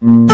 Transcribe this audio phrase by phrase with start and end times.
[0.00, 0.30] Desde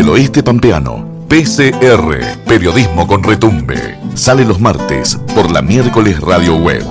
[0.00, 3.98] el oeste pampeano, PCR, periodismo con retumbe.
[4.14, 6.86] Sale los martes por la miércoles Radio Web.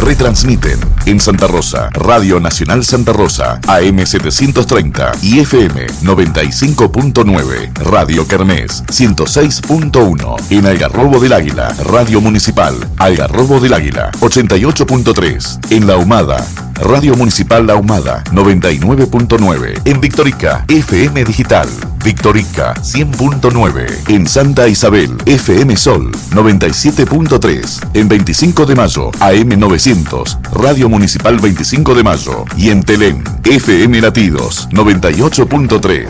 [0.00, 8.82] Retransmiten en Santa Rosa, Radio Nacional Santa Rosa, AM 730 y FM 95.9, Radio Kermés
[8.86, 16.44] 106.1, en Algarrobo del Águila, Radio Municipal, Algarrobo del Águila 88.3, en La Humada,
[16.76, 21.68] Radio Municipal La Humada 99.9, en Victorica, FM Digital,
[22.02, 30.88] Victorica 100.9, en Santa Isabel, FM Sol 97.3, en 25 de mayo, AM 900, Radio
[30.94, 36.06] Municipal 25 de mayo y en Telén, FM Latidos 98.3.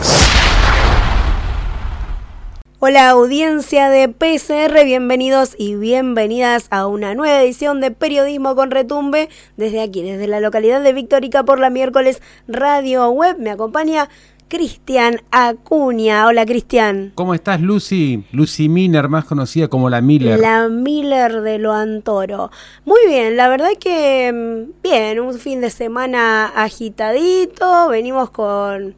[2.77, 9.27] Hola audiencia de PCR, bienvenidos y bienvenidas a una nueva edición de Periodismo con Retumbe
[9.57, 13.37] desde aquí, desde la localidad de Victorica por la miércoles Radio Web.
[13.39, 14.07] Me acompaña
[14.55, 16.27] Cristian Acuña.
[16.27, 17.11] Hola Cristian.
[17.15, 18.23] ¿Cómo estás Lucy?
[18.31, 20.39] Lucy Miner, más conocida como la Miller.
[20.39, 22.51] La Miller de lo Antoro.
[22.85, 28.95] Muy bien, la verdad que mm, bien, un fin de semana agitadito, venimos con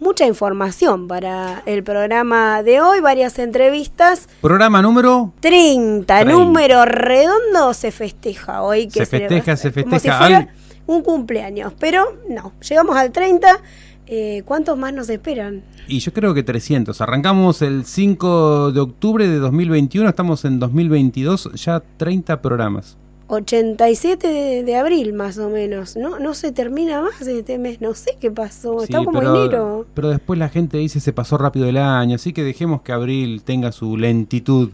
[0.00, 4.26] mucha información para el programa de hoy, varias entrevistas.
[4.40, 8.86] Programa número 30, número redondo se festeja hoy.
[8.86, 9.84] Que se festeja, se, festeja.
[9.84, 10.48] Como si fuera
[10.86, 13.60] un cumpleaños, pero no, llegamos al 30.
[14.06, 15.62] Eh, ¿Cuántos más nos esperan?
[15.88, 17.00] Y yo creo que 300.
[17.00, 22.98] Arrancamos el 5 de octubre de 2021, estamos en 2022, ya 30 programas.
[23.28, 25.96] 87 de, abril más o menos.
[25.96, 29.86] No no se termina más este mes, no sé qué pasó, está como enero.
[29.94, 33.42] Pero después la gente dice se pasó rápido el año, así que dejemos que abril
[33.42, 34.70] tenga su lentitud.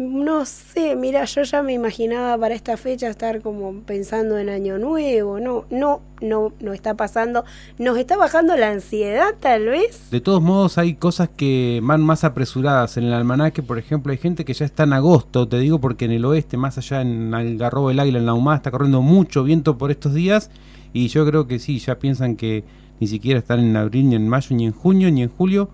[0.00, 4.78] No sé, mira, yo ya me imaginaba para esta fecha estar como pensando en año
[4.78, 5.40] nuevo.
[5.40, 7.44] No, no, no, no está pasando.
[7.76, 10.10] Nos está bajando la ansiedad, tal vez.
[10.10, 12.96] De todos modos, hay cosas que van más apresuradas.
[12.96, 15.46] En el almanaque, por ejemplo, hay gente que ya está en agosto.
[15.46, 18.56] Te digo porque en el oeste, más allá en Algarrobo del Águila, en la Humada,
[18.56, 20.50] está corriendo mucho viento por estos días.
[20.94, 22.64] Y yo creo que sí, ya piensan que
[23.00, 25.68] ni siquiera están en abril, ni en mayo, ni en junio, ni en julio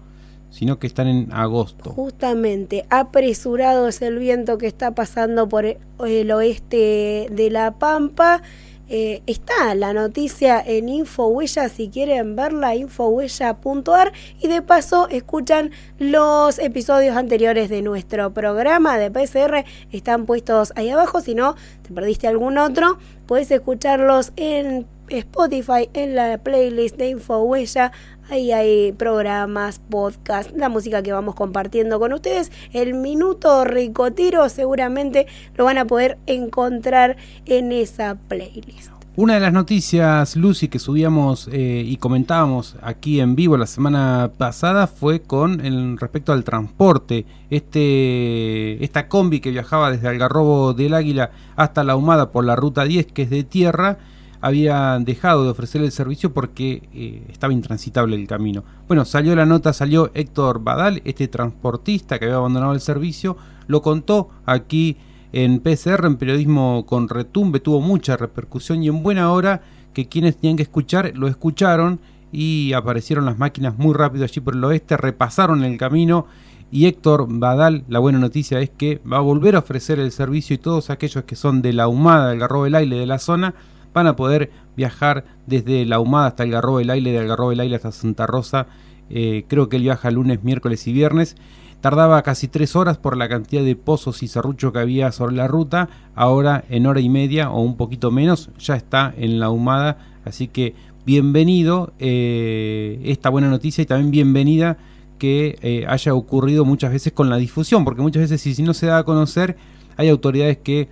[0.56, 1.90] sino que están en agosto.
[1.90, 8.40] Justamente, apresurado es el viento que está pasando por el oeste de La Pampa.
[8.88, 16.58] Eh, está la noticia en Infohuella, si quieren verla, infohuella.ar y de paso escuchan los
[16.58, 22.28] episodios anteriores de nuestro programa de PCR, están puestos ahí abajo, si no te perdiste
[22.28, 22.96] algún otro,
[23.26, 27.92] puedes escucharlos en Spotify, en la playlist de Infohuella,
[28.28, 32.50] Ahí hay programas, podcasts, la música que vamos compartiendo con ustedes.
[32.72, 38.90] El minuto ricotiro seguramente lo van a poder encontrar en esa playlist.
[39.14, 44.32] Una de las noticias, Lucy, que subíamos eh, y comentábamos aquí en vivo la semana
[44.36, 47.24] pasada fue con respecto al transporte.
[47.48, 52.84] Este, esta combi que viajaba desde Algarrobo del Águila hasta La Humada por la ruta
[52.84, 53.96] 10, que es de tierra,
[54.40, 58.64] había dejado de ofrecer el servicio porque eh, estaba intransitable el camino.
[58.88, 63.36] Bueno, salió la nota, salió Héctor Badal, este transportista que había abandonado el servicio,
[63.66, 64.96] lo contó aquí
[65.32, 70.36] en PCR, en periodismo con retumbe, tuvo mucha repercusión y en buena hora que quienes
[70.36, 72.00] tenían que escuchar lo escucharon
[72.32, 76.26] y aparecieron las máquinas muy rápido allí por el oeste, repasaron el camino
[76.70, 80.54] y Héctor Badal, la buena noticia es que va a volver a ofrecer el servicio
[80.54, 83.54] y todos aquellos que son de la humada, del garro del aire de la zona,
[83.96, 87.60] van a poder viajar desde La Humada hasta el Garrobo del Aire, de Algarrobo del
[87.60, 88.66] Aire hasta Santa Rosa.
[89.08, 91.34] Eh, creo que él viaja lunes, miércoles y viernes.
[91.80, 95.48] Tardaba casi tres horas por la cantidad de pozos y serruchos que había sobre la
[95.48, 95.88] ruta.
[96.14, 99.96] Ahora en hora y media o un poquito menos ya está en La Humada.
[100.26, 100.74] Así que
[101.06, 104.76] bienvenido eh, esta buena noticia y también bienvenida
[105.18, 108.88] que eh, haya ocurrido muchas veces con la difusión, porque muchas veces si no se
[108.88, 109.56] da a conocer
[109.96, 110.90] hay autoridades que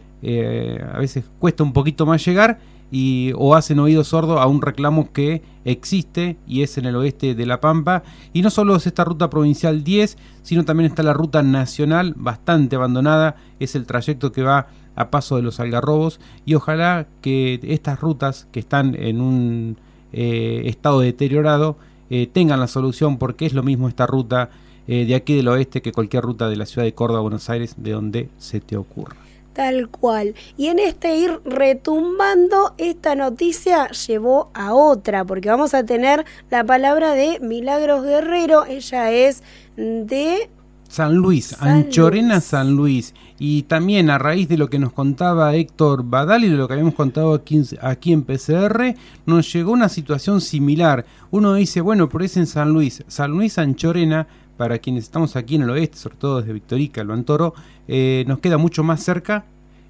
[0.91, 2.59] a veces cuesta un poquito más llegar
[2.91, 7.34] y, o hacen oído sordo a un reclamo que existe y es en el oeste
[7.34, 8.03] de La Pampa.
[8.33, 12.77] Y no solo es esta ruta provincial 10, sino también está la ruta nacional, bastante
[12.77, 18.01] abandonada, es el trayecto que va a paso de los algarrobos y ojalá que estas
[18.01, 19.77] rutas que están en un
[20.13, 21.77] eh, estado deteriorado
[22.10, 24.51] eh, tengan la solución porque es lo mismo esta ruta
[24.86, 27.75] eh, de aquí del oeste que cualquier ruta de la ciudad de Córdoba, Buenos Aires,
[27.78, 29.23] de donde se te ocurra.
[29.54, 30.34] Tal cual.
[30.56, 36.65] Y en este ir retumbando, esta noticia llevó a otra, porque vamos a tener la
[36.65, 38.66] palabra de Milagros Guerrero.
[38.66, 39.45] Ella es
[39.77, 40.51] de
[40.89, 43.15] San Luis, Anchorena San Luis.
[43.39, 46.74] Y también a raíz de lo que nos contaba Héctor Badal y de lo que
[46.74, 48.95] habíamos contado aquí, aquí en PCR,
[49.27, 51.04] nos llegó una situación similar.
[51.33, 55.56] Uno dice, bueno, por eso en San Luis, San Luis Anchorena, para quienes estamos aquí
[55.56, 57.54] en el oeste, sobre todo desde Victorica, el Toro,
[57.89, 59.45] eh, nos queda mucho más cerca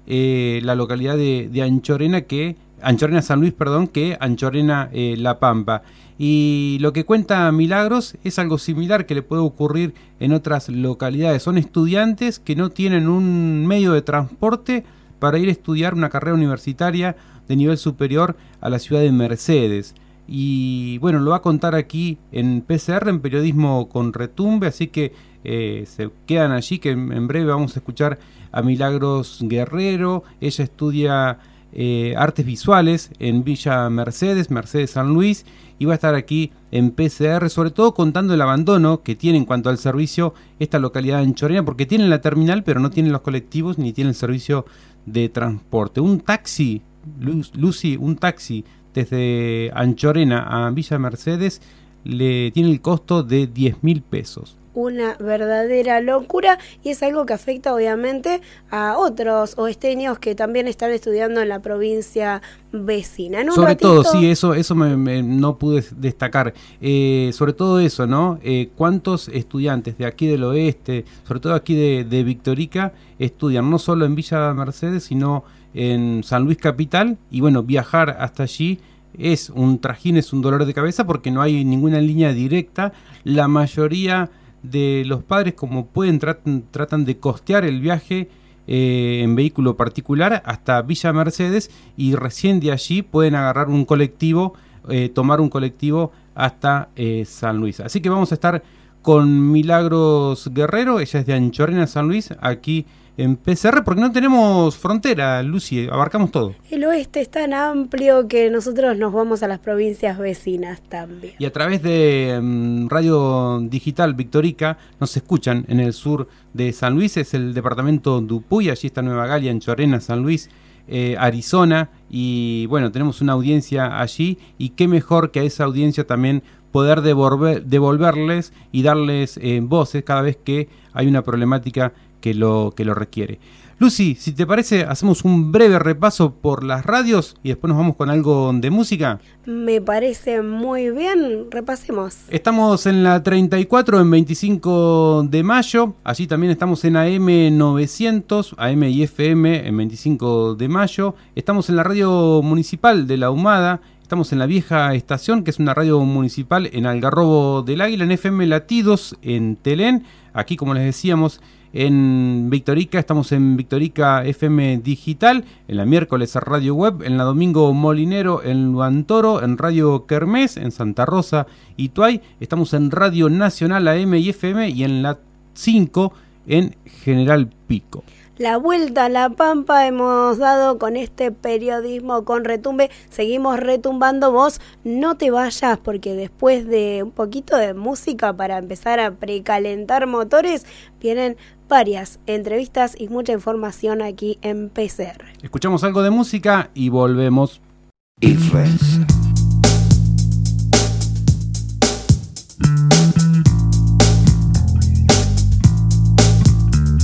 [0.07, 5.81] eh, la localidad de, Anchorena que Anchorena San Luis, perdón, que Anchorena eh, La Pampa.
[6.17, 11.43] Y lo que cuenta Milagros es algo similar que le puede ocurrir en otras localidades.
[11.43, 14.85] Son estudiantes que no tienen un medio de transporte
[15.19, 17.15] para ir a estudiar una carrera universitaria
[17.47, 19.95] de nivel superior a la ciudad de Mercedes.
[20.27, 25.13] Y bueno, lo va a contar aquí en PCR, en Periodismo con Retumbe, así que
[25.43, 28.17] eh, se quedan allí, que en breve vamos a escuchar
[28.51, 30.23] a Milagros Guerrero.
[30.41, 31.37] Ella estudia
[31.77, 35.45] eh, artes visuales en Villa Mercedes, Mercedes San Luis,
[35.77, 39.43] y va a estar aquí en PCR, sobre todo contando el abandono que tiene en
[39.43, 43.19] cuanto al servicio esta localidad en Chorena, porque tienen la terminal, pero no tienen los
[43.19, 44.65] colectivos ni tienen el servicio
[45.05, 45.99] de transporte.
[45.99, 46.81] Un taxi,
[47.19, 48.63] Lucy, un taxi
[48.95, 51.61] desde Anchorena a Villa Mercedes
[52.03, 57.33] le tiene el costo de 10 mil pesos una verdadera locura y es algo que
[57.33, 63.41] afecta obviamente a otros oesteños que también están estudiando en la provincia vecina.
[63.53, 66.53] sobre todo, sí, eso, eso me, no pude destacar.
[66.81, 68.37] Eh, sobre todo eso, ¿no?
[68.43, 73.79] Eh, ¿Cuántos estudiantes de aquí del oeste, sobre todo aquí de, de Victorica, estudian no
[73.79, 75.45] solo en Villa Mercedes, sino
[75.75, 77.17] en San Luis Capital?
[77.29, 78.79] Y bueno, viajar hasta allí
[79.17, 82.93] es un trajín, es un dolor de cabeza porque no hay ninguna línea directa.
[83.23, 84.31] La mayoría
[84.63, 88.29] de los padres, como pueden, tratan, de costear el viaje
[88.67, 94.53] eh, en vehículo particular hasta Villa Mercedes y recién de allí pueden agarrar un colectivo,
[94.89, 97.79] eh, tomar un colectivo hasta eh, San Luis.
[97.79, 98.63] Así que vamos a estar
[99.01, 104.75] con Milagros Guerrero, ella es de Anchorena, San Luis, aquí en PCR porque no tenemos
[104.77, 106.55] frontera, Lucy, abarcamos todo.
[106.69, 111.33] El oeste es tan amplio que nosotros nos vamos a las provincias vecinas también.
[111.39, 116.93] Y a través de mm, Radio Digital Victorica nos escuchan en el sur de San
[116.93, 120.49] Luis, es el departamento Dupuy, allí está Nueva Galia, en Chorena, San Luis.
[120.87, 126.05] Eh, Arizona y bueno, tenemos una audiencia allí y qué mejor que a esa audiencia
[126.05, 126.43] también
[126.75, 132.73] poder devolver, devolverles y darles eh, voces cada vez que hay una problemática que lo,
[132.75, 133.39] que lo requiere.
[133.79, 137.95] Lucy, si te parece, hacemos un breve repaso por las radios y después nos vamos
[137.95, 139.21] con algo de música.
[139.45, 142.17] Me parece muy bien, repasemos.
[142.29, 148.83] Estamos en la 34 en 25 de mayo, allí también estamos en AM 900, AM
[148.83, 154.31] y FM en 25 de mayo, estamos en la radio municipal de La Humada, Estamos
[154.31, 158.45] en la vieja estación, que es una radio municipal en Algarrobo del Águila, en FM
[158.45, 160.03] Latidos, en Telén.
[160.31, 161.41] Aquí, como les decíamos,
[161.73, 167.73] en Victorica, estamos en Victorica FM Digital, en la miércoles Radio Web, en la domingo
[167.73, 173.87] Molinero, en Luantoro, en Radio Kermés, en Santa Rosa y Tuay, estamos en Radio Nacional
[173.87, 175.17] AM y FM y en la
[175.55, 176.13] 5
[176.45, 178.03] en General Pico
[178.37, 182.91] la vuelta a la pampa hemos dado con este periodismo con retumbe.
[183.09, 188.99] Seguimos retumbando vos, no te vayas porque después de un poquito de música para empezar
[188.99, 190.65] a precalentar motores,
[190.99, 191.37] vienen
[191.67, 195.25] varias entrevistas y mucha información aquí en PCR.
[195.41, 197.61] Escuchamos algo de música y volvemos.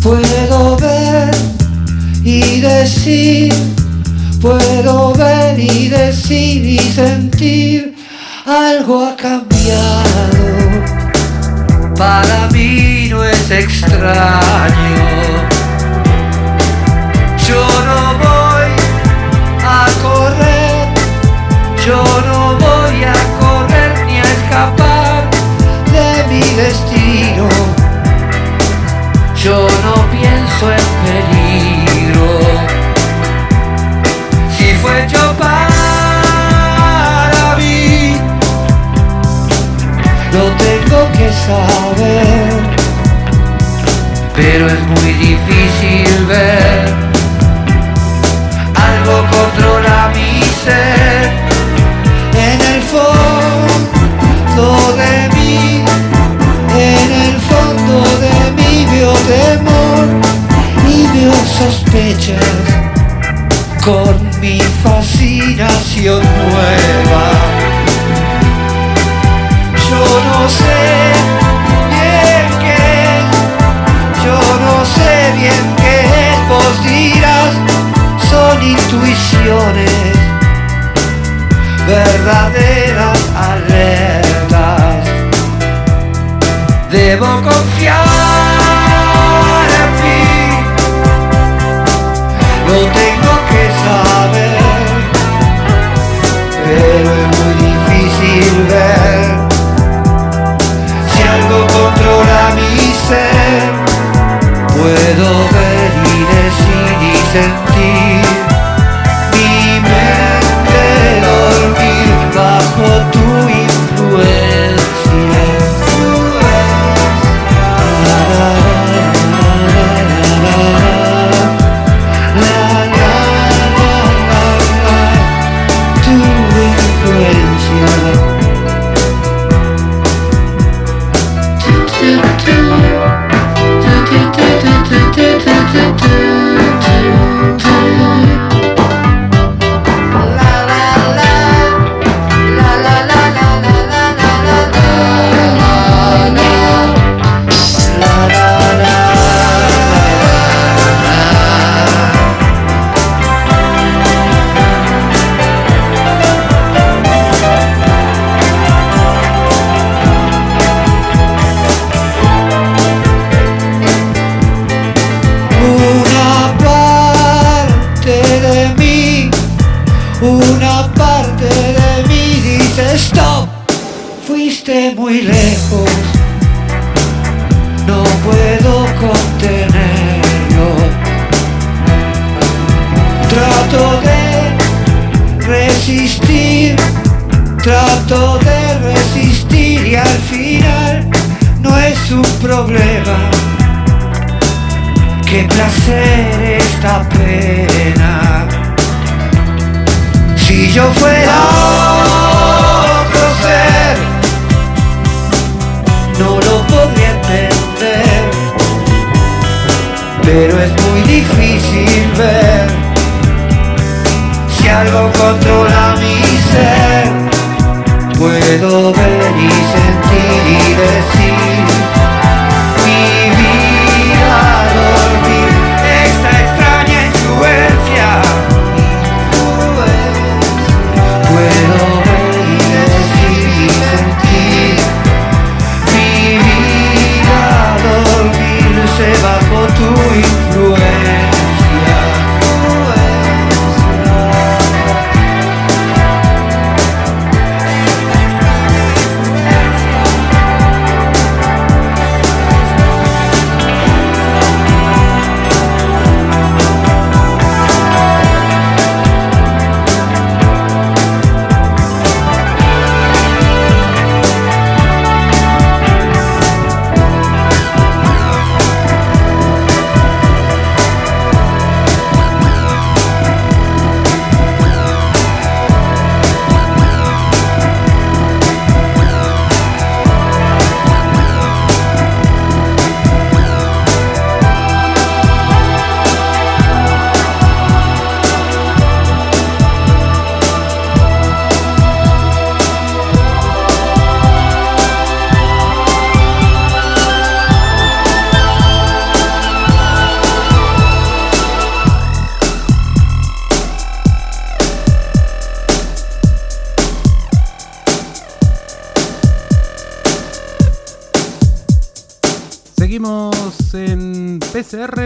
[0.04, 0.81] Puedo ver
[2.24, 3.54] y decir,
[4.42, 7.96] puedo ver y decir y sentir,
[8.46, 10.42] algo ha cambiado.
[11.98, 15.06] Para mí no es extraño.
[17.48, 18.72] Yo no voy
[19.64, 20.88] a correr,
[21.86, 25.30] yo no voy a correr ni a escapar
[25.92, 27.50] de mi destino
[29.44, 31.71] yo no pienso en peligro.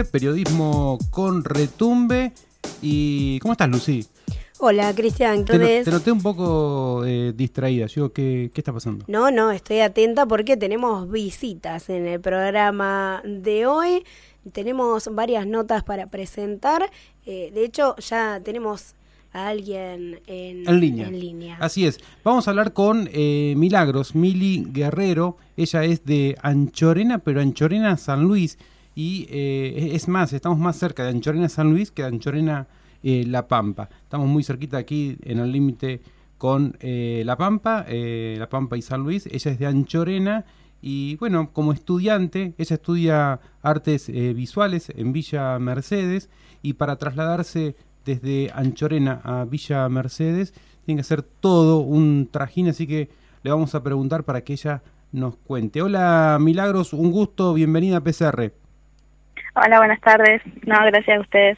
[0.06, 2.32] Periodismo con retumbe.
[2.82, 4.06] ¿Y cómo estás, Lucy?
[4.58, 5.44] Hola, Cristian.
[5.44, 7.86] Te, te noté un poco eh, distraída.
[7.86, 9.04] Yo, ¿qué, ¿Qué está pasando?
[9.08, 14.04] no, no, estoy atenta porque tenemos visitas en el programa de hoy.
[14.52, 16.90] Tenemos varias notas para presentar.
[17.26, 18.94] Eh, de hecho, ya tenemos
[19.32, 21.08] a alguien en, En línea.
[21.08, 21.56] en línea.
[21.60, 21.98] Así es.
[22.24, 25.36] Vamos a hablar con eh, Milagros, Mili Guerrero.
[25.56, 28.56] Ella es de Anchorena, pero Anchorena San Luis.
[28.96, 32.66] Y eh, es más, estamos más cerca de Anchorena San Luis que de Anchorena
[33.02, 33.90] eh, La Pampa.
[34.02, 36.00] Estamos muy cerquita aquí en el límite
[36.38, 39.26] con eh, La Pampa, La Pampa y San Luis.
[39.26, 40.46] Ella es de Anchorena.
[40.80, 46.30] Y bueno, como estudiante, ella estudia artes visuales en Villa Mercedes.
[46.62, 47.76] Y para trasladarse
[48.06, 50.54] desde Anchorena a Villa Mercedes,
[50.86, 53.10] tiene que hacer todo un trajín, así que
[53.42, 55.82] le vamos a preguntar para que ella nos cuente.
[55.82, 58.65] Hola Milagros, un gusto, bienvenida a PCR.
[59.58, 60.42] Hola, buenas tardes.
[60.66, 61.56] No, gracias a ustedes.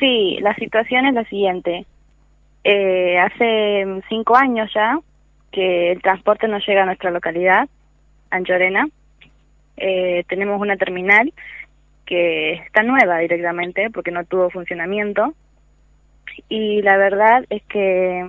[0.00, 1.86] Sí, la situación es la siguiente.
[2.64, 4.98] Eh, hace cinco años ya
[5.52, 7.68] que el transporte no llega a nuestra localidad,
[8.30, 8.88] Anchorena.
[9.76, 11.32] Eh, tenemos una terminal
[12.06, 15.32] que está nueva directamente porque no tuvo funcionamiento.
[16.48, 18.28] Y la verdad es que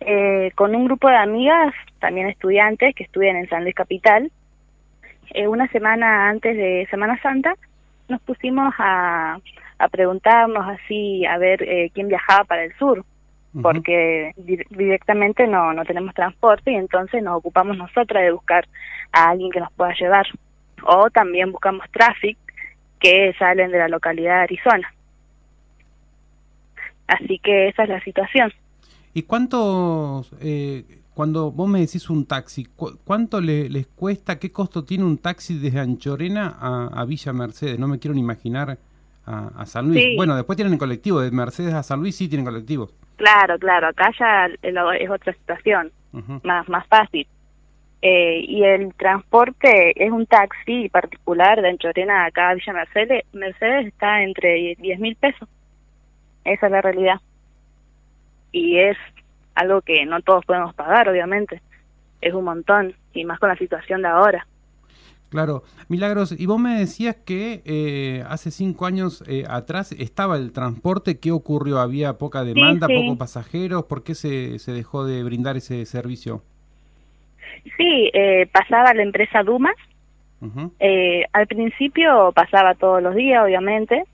[0.00, 4.32] eh, con un grupo de amigas, también estudiantes que estudian en San Luis Capital,
[5.30, 7.54] eh, una semana antes de Semana Santa,
[8.08, 9.38] nos pusimos a,
[9.78, 13.04] a preguntarnos así, a ver eh, quién viajaba para el sur,
[13.60, 14.32] porque
[14.70, 18.66] directamente no, no tenemos transporte y entonces nos ocupamos nosotras de buscar
[19.12, 20.26] a alguien que nos pueda llevar.
[20.84, 22.40] O también buscamos tráfico
[22.98, 24.94] que salen de la localidad de Arizona.
[27.08, 28.52] Así que esa es la situación.
[29.12, 32.66] ¿Y cuánto, eh, cuando vos me decís un taxi,
[33.04, 37.78] cuánto les cuesta, qué costo tiene un taxi desde Anchorena a, Villa Mercedes?
[37.78, 38.78] No me quiero ni imaginar
[39.26, 40.16] a, San Luis.
[40.16, 42.94] Bueno, después tienen el colectivo, de Mercedes a San Luis sí tienen colectivos.
[43.16, 45.92] Claro, claro, acá ya es otra situación,
[46.42, 47.26] más, más fácil.
[48.04, 53.86] Eh, y el transporte es un taxi particular de Anchorena acá a Villa Mercedes, Mercedes
[53.86, 55.48] está entre 10 mil pesos.
[56.44, 57.20] Esa es la realidad.
[58.50, 58.96] Y es
[59.54, 61.60] algo que no todos podemos pagar, obviamente.
[62.20, 64.46] Es un montón, y más con la situación de ahora.
[65.28, 70.52] Claro, Milagros, y vos me decías que eh, hace cinco años eh, atrás estaba el
[70.52, 71.78] transporte, ¿qué ocurrió?
[71.80, 73.84] ¿Había poca demanda, pocos pasajeros?
[73.84, 76.42] ¿Por qué se, se dejó de brindar ese servicio?
[77.78, 79.76] Sí, eh, pasaba la empresa Dumas.
[80.80, 84.04] eh, al principio pasaba todos los días, obviamente.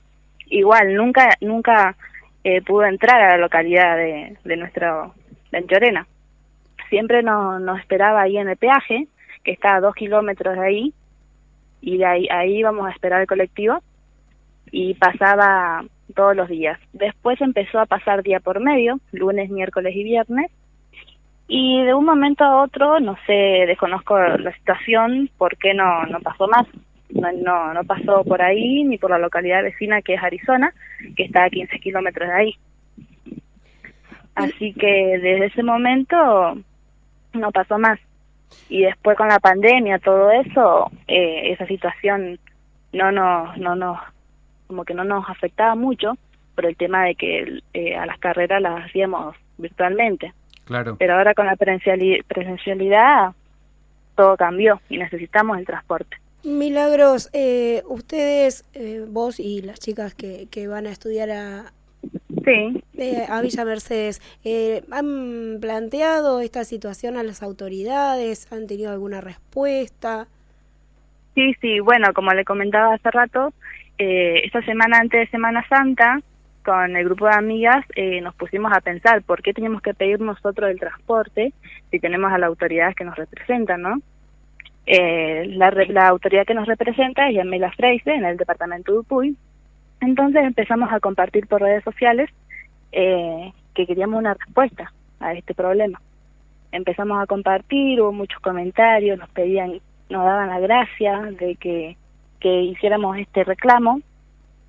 [0.50, 1.96] Igual, nunca nunca
[2.44, 5.14] eh, pudo entrar a la localidad de, de nuestro
[5.50, 6.06] de Anchorena.
[6.88, 9.08] Siempre nos, nos esperaba ahí en el peaje,
[9.44, 10.94] que está a dos kilómetros de ahí,
[11.80, 13.82] y de ahí, ahí íbamos a esperar el colectivo,
[14.70, 16.78] y pasaba todos los días.
[16.92, 20.50] Después empezó a pasar día por medio, lunes, miércoles y viernes,
[21.48, 26.20] y de un momento a otro, no sé, desconozco la situación, por qué no, no
[26.20, 26.66] pasó más.
[27.10, 30.74] No, no, no pasó por ahí ni por la localidad vecina que es Arizona,
[31.16, 32.58] que está a 15 kilómetros de ahí.
[34.38, 36.56] Así que desde ese momento
[37.32, 37.98] no pasó más.
[38.68, 42.38] Y después con la pandemia, todo eso, eh, esa situación
[42.92, 43.98] no nos, no nos,
[44.66, 46.16] como que no nos afectaba mucho
[46.54, 50.32] por el tema de que eh, a las carreras las hacíamos virtualmente.
[50.98, 53.32] Pero ahora con la presencialidad
[54.16, 56.16] todo cambió y necesitamos el transporte.
[56.44, 61.72] Milagros, eh, ustedes, eh, vos y las chicas que, que van a estudiar a,
[62.44, 62.82] sí.
[62.96, 68.50] Eh, a Villa Mercedes, eh, ¿han planteado esta situación a las autoridades?
[68.52, 70.26] ¿Han tenido alguna respuesta?
[71.34, 73.52] Sí, sí, bueno, como le comentaba hace rato,
[73.98, 76.20] eh, esta semana antes de Semana Santa
[76.64, 80.20] con el grupo de amigas eh, nos pusimos a pensar por qué teníamos que pedir
[80.20, 81.52] nosotros el transporte
[81.90, 84.00] si tenemos a la autoridad que nos representa, ¿no?
[84.84, 89.36] Eh, la, la autoridad que nos representa es Yamela Freise en el departamento de Upuy.
[90.00, 92.30] Entonces empezamos a compartir por redes sociales
[92.92, 96.00] eh, que queríamos una respuesta a este problema.
[96.70, 99.80] Empezamos a compartir, hubo muchos comentarios, nos pedían,
[100.10, 101.96] nos daban la gracia de que,
[102.40, 104.00] que hiciéramos este reclamo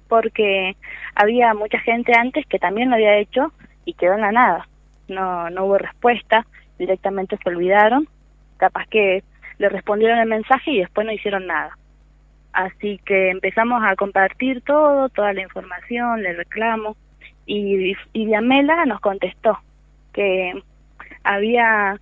[0.08, 0.76] porque
[1.16, 3.54] había mucha gente antes que también lo había hecho
[3.86, 4.68] y quedó en la nada.
[5.08, 6.46] No, no hubo respuesta,
[6.78, 8.08] directamente se olvidaron,
[8.58, 9.24] capaz que
[9.60, 11.78] le respondieron el mensaje y después no hicieron nada.
[12.60, 16.98] Así que empezamos a compartir todo, toda la información, le reclamo,
[17.46, 19.58] y, y Diamela nos contestó
[20.12, 20.62] que
[21.24, 21.98] había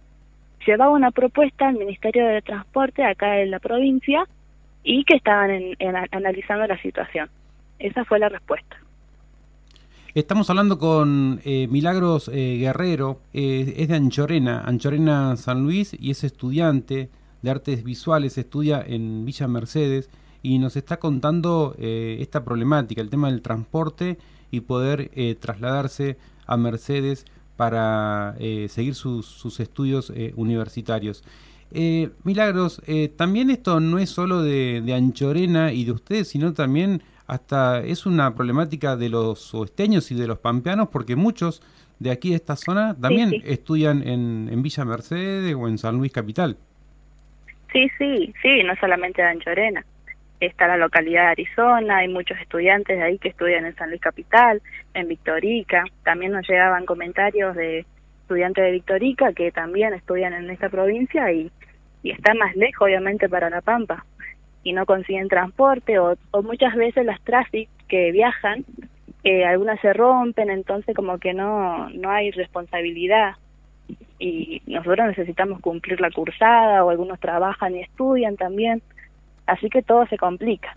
[0.65, 4.27] llevado una propuesta al Ministerio de Transporte acá en la provincia
[4.83, 5.75] y que estaban en,
[6.11, 7.29] analizando la situación.
[7.77, 8.77] Esa fue la respuesta.
[10.15, 16.09] Estamos hablando con eh, Milagros eh, Guerrero, eh, es de Anchorena, Anchorena San Luis, y
[16.09, 17.09] es estudiante
[17.43, 20.09] de artes visuales, estudia en Villa Mercedes
[20.43, 24.17] y nos está contando esta problemática, el tema del transporte
[24.52, 28.36] y poder trasladarse a Mercedes para
[28.69, 31.23] seguir sus, sus estudios universitarios.
[32.23, 32.82] Milagros,
[33.17, 38.06] también esto no es solo de, de Anchorena y de ustedes, sino también hasta es
[38.06, 41.62] una problemática de los oesteños y de los pampeanos porque muchos
[42.00, 46.12] de aquí de esta zona también estudian en, en, Villa Mercedes o en San Luis
[46.12, 46.58] Capital.
[47.73, 49.86] Sí, sí, sí, no solamente de Anchorena.
[50.39, 54.02] Está la localidad de Arizona, hay muchos estudiantes de ahí que estudian en San Luis
[54.02, 54.62] Capital,
[54.93, 55.84] en Victorica.
[56.04, 57.86] También nos llegaban comentarios de
[58.21, 61.52] estudiantes de Victorica que también estudian en esta provincia y,
[62.04, 64.06] y está más lejos, obviamente, para La Pampa
[64.67, 68.65] y no consiguen transporte o, muchas veces las traffic que viajan,
[69.23, 73.36] eh, algunas se rompen, entonces como que no, no hay responsabilidad
[74.19, 78.82] y nosotros necesitamos cumplir la cursada o algunos trabajan y estudian también,
[79.47, 80.75] así que todo se complica.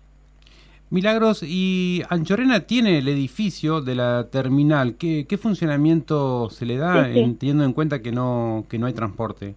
[0.89, 4.95] Milagros, y Anchorena tiene el edificio de la terminal.
[4.97, 7.37] ¿Qué, qué funcionamiento se le da, Sí, sí.
[7.39, 9.55] teniendo en cuenta que no, que no hay transporte?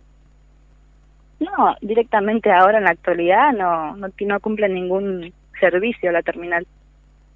[1.41, 6.67] No, directamente ahora en la actualidad no, no cumple ningún servicio la terminal.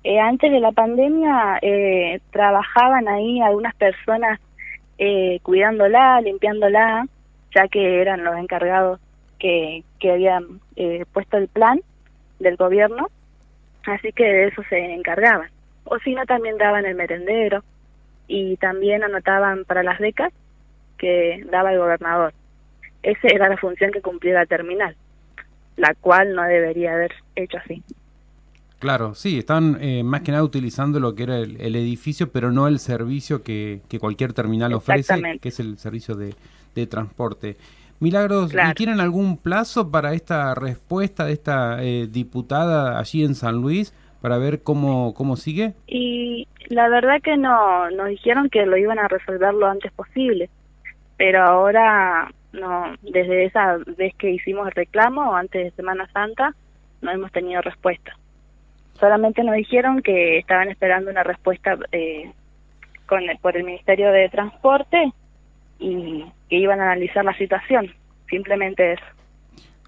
[0.04, 4.38] Eh, antes de la pandemia eh, trabajaban ahí algunas personas
[4.98, 7.06] eh, cuidándola, limpiándola,
[7.54, 9.00] ya que eran los encargados
[9.38, 11.80] que, que habían eh, puesto el plan
[12.38, 13.08] del gobierno,
[13.86, 15.50] así que de eso se encargaban.
[15.84, 17.64] O si no, también daban el merendero
[18.26, 20.32] y también anotaban para las becas
[20.98, 22.34] que daba el gobernador.
[23.02, 24.96] Esa era la función que cumplía la terminal,
[25.76, 27.82] la cual no debería haber hecho así.
[28.80, 32.52] Claro, sí, están eh, más que nada utilizando lo que era el, el edificio, pero
[32.52, 36.34] no el servicio que, que cualquier terminal ofrece, que es el servicio de,
[36.74, 37.56] de transporte.
[38.00, 38.74] Milagros, ¿y Claro.
[38.74, 44.38] tienen algún plazo para esta respuesta de esta eh, diputada allí en San Luis para
[44.38, 45.74] ver cómo, cómo sigue?
[45.86, 50.48] Y la verdad que no, nos dijeron que lo iban a resolver lo antes posible,
[51.16, 56.54] pero ahora no, desde esa vez que hicimos el reclamo, antes de Semana Santa,
[57.02, 58.12] no hemos tenido respuesta.
[58.98, 62.32] Solamente nos dijeron que estaban esperando una respuesta eh,
[63.06, 65.12] con el- por el Ministerio de Transporte
[65.78, 67.92] y que iban a analizar la situación,
[68.28, 69.04] simplemente eso.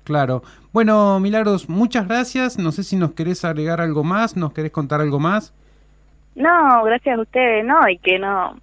[0.05, 0.42] Claro.
[0.73, 2.59] Bueno, Milagros, muchas gracias.
[2.59, 5.55] No sé si nos querés agregar algo más, nos querés contar algo más.
[6.35, 8.57] No, gracias a ustedes, no, y que no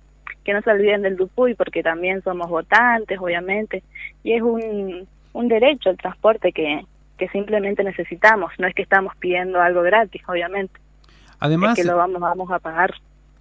[0.44, 3.84] que no se olviden del Dupuy porque también somos votantes, obviamente,
[4.24, 6.86] y es un, un derecho el transporte que,
[7.18, 10.80] que simplemente necesitamos, no es que estamos pidiendo algo gratis, obviamente,
[11.40, 12.94] Además, es que lo vamos, vamos a pagar.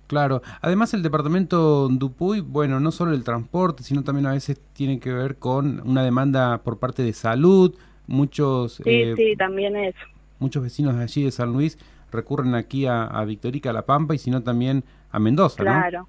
[0.07, 5.01] Claro, además el departamento Dupuy, bueno, no solo el transporte, sino también a veces tiene
[5.01, 7.75] que ver con una demanda por parte de salud.
[8.07, 9.99] Muchos, Sí, eh, sí, también eso.
[10.39, 11.79] muchos vecinos de allí de San Luis
[12.11, 15.73] recurren aquí a, a Victorica, a La Pampa y sino también a Mendoza, ¿no?
[15.75, 16.09] Claro.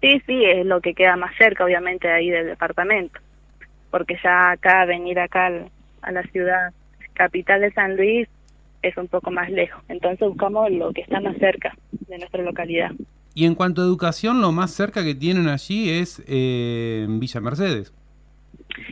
[0.00, 3.20] Sí, sí, es lo que queda más cerca, obviamente, ahí del departamento.
[3.90, 5.70] Porque ya acá, venir acá al-
[6.02, 6.72] a la ciudad
[7.14, 8.28] capital de San Luis
[8.88, 9.82] es un poco más lejos.
[9.88, 11.74] Entonces buscamos lo que está más cerca
[12.08, 12.92] de nuestra localidad.
[13.34, 17.92] Y en cuanto a educación, lo más cerca que tienen allí es eh, Villa Mercedes.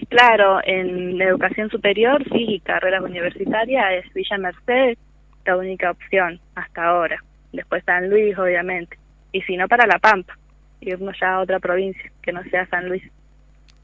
[0.09, 4.99] Claro, en la educación superior, sí, y carreras universitarias es Villa Mercedes
[5.45, 7.23] la única opción hasta ahora.
[7.53, 8.99] Después San Luis, obviamente.
[9.33, 10.37] Y si no, para La Pampa.
[10.81, 13.03] Irnos ya a otra provincia que no sea San Luis.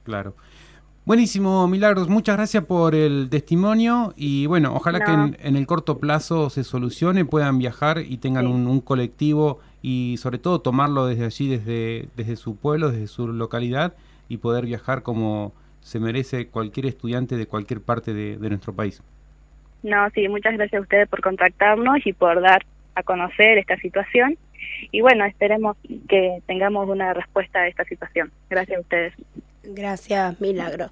[0.05, 0.35] Claro.
[1.07, 2.09] Buenísimo, Milagros.
[2.09, 6.63] Muchas gracias por el testimonio y bueno, ojalá que en, en el corto plazo se
[6.63, 8.53] solucione, puedan viajar y tengan Sí.
[8.53, 13.27] un, un colectivo y sobre todo tomarlo desde allí, desde, desde su pueblo, desde su
[13.29, 13.95] localidad
[14.29, 19.03] y poder viajar como se merece cualquier estudiante de cualquier parte de, de nuestro país.
[19.83, 24.37] No, sí, muchas gracias a ustedes por contactarnos y por dar a conocer esta situación.
[24.93, 25.77] Y bueno, esperemos
[26.09, 28.31] que tengamos una respuesta a esta situación.
[28.51, 29.15] Gracias a ustedes.
[29.75, 30.91] Gracias, Milagro.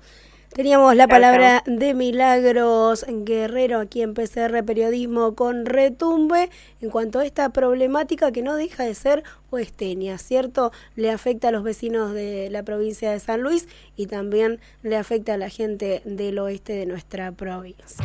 [0.54, 6.48] Teníamos la palabra de Milagros Guerrero aquí en PCR Periodismo con Retumbe
[6.80, 10.72] en cuanto a esta problemática que no deja de ser oesteña, ¿cierto?
[10.96, 15.34] Le afecta a los vecinos de la provincia de San Luis y también le afecta
[15.34, 18.04] a la gente del oeste de nuestra provincia.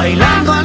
[0.00, 0.59] bailando.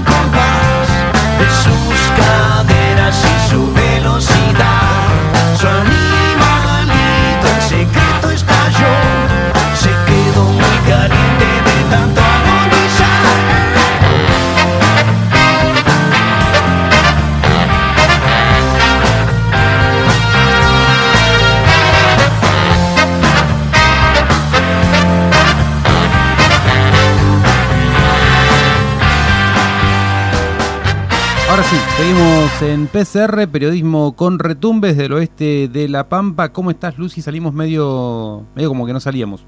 [31.98, 36.52] Seguimos en PCR, periodismo con retumbes del oeste de La Pampa.
[36.52, 37.22] ¿Cómo estás, Lucy?
[37.22, 39.46] Salimos medio, medio como que no salíamos.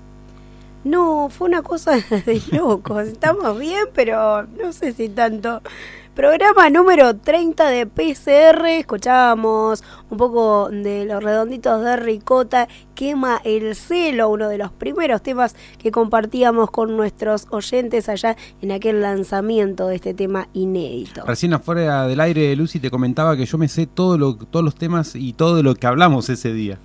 [0.84, 1.92] No, fue una cosa
[2.26, 3.08] de locos.
[3.08, 5.62] Estamos bien, pero no sé si tanto.
[6.18, 8.66] Programa número 30 de PCR.
[8.70, 12.68] Escuchábamos un poco de los redonditos de Ricota.
[12.96, 18.72] Quema el celo, uno de los primeros temas que compartíamos con nuestros oyentes allá en
[18.72, 21.24] aquel lanzamiento de este tema inédito.
[21.24, 24.74] Recién afuera del aire, Lucy te comentaba que yo me sé todo lo, todos los
[24.74, 26.80] temas y todo lo que hablamos ese día.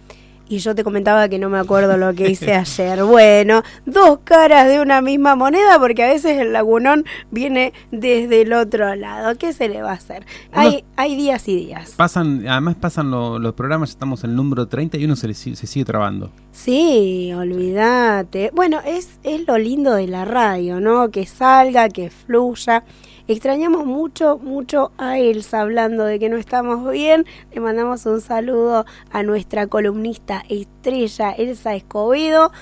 [0.48, 3.02] Y yo te comentaba que no me acuerdo lo que hice ayer.
[3.04, 8.52] Bueno, dos caras de una misma moneda porque a veces el lagunón viene desde el
[8.52, 9.36] otro lado.
[9.38, 10.26] ¿Qué se le va a hacer?
[10.52, 11.94] Hay, hay días y días.
[11.96, 15.28] Pasan, además pasan lo- los programas, ya estamos en el número 30 y uno se,
[15.28, 16.30] le se sigue trabando.
[16.52, 18.50] Sí, olvídate.
[18.54, 21.10] Bueno, es, es lo lindo de la radio, ¿no?
[21.10, 22.84] Que salga, que fluya.
[23.28, 27.24] Extrañamos mucho, mucho a Elsa hablando de que no estamos bien.
[27.52, 32.52] Le mandamos un saludo a nuestra columnista estrella, Elsa Escobedo.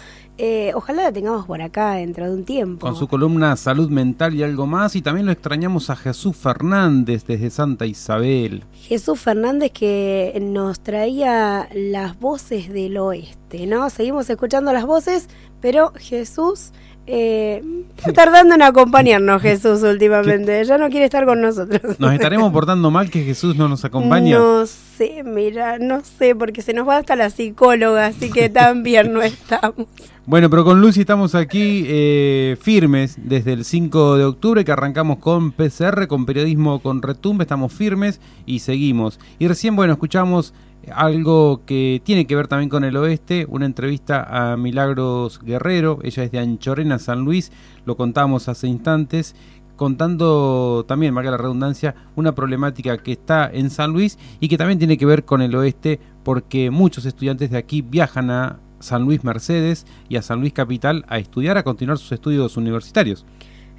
[0.42, 2.86] Eh, ojalá la tengamos por acá dentro de un tiempo.
[2.86, 4.96] Con su columna Salud Mental y algo más.
[4.96, 8.64] Y también lo extrañamos a Jesús Fernández desde Santa Isabel.
[8.72, 13.90] Jesús Fernández que nos traía las voces del oeste, ¿no?
[13.90, 15.28] Seguimos escuchando las voces,
[15.60, 16.72] pero Jesús
[17.12, 17.60] eh,
[17.96, 20.64] está tardando en acompañarnos, Jesús, últimamente.
[20.64, 21.98] Ya no quiere estar con nosotros.
[21.98, 24.38] ¿Nos estaremos portando mal que Jesús no nos acompaña?
[24.38, 29.12] No sé, mira, no sé, porque se nos va hasta la psicóloga, así que también
[29.12, 29.88] no estamos.
[30.26, 35.18] Bueno, pero con Lucy estamos aquí eh, firmes desde el 5 de octubre que arrancamos
[35.18, 39.18] con PCR, con periodismo con retumbe, estamos firmes y seguimos.
[39.40, 40.54] Y recién, bueno, escuchamos
[40.92, 46.24] algo que tiene que ver también con el oeste, una entrevista a Milagros Guerrero, ella
[46.24, 47.52] es de Anchorena, San Luis,
[47.84, 49.34] lo contamos hace instantes,
[49.76, 54.78] contando también, marca la redundancia, una problemática que está en San Luis y que también
[54.78, 59.24] tiene que ver con el oeste porque muchos estudiantes de aquí viajan a San Luis
[59.24, 63.24] Mercedes y a San Luis Capital a estudiar, a continuar sus estudios universitarios.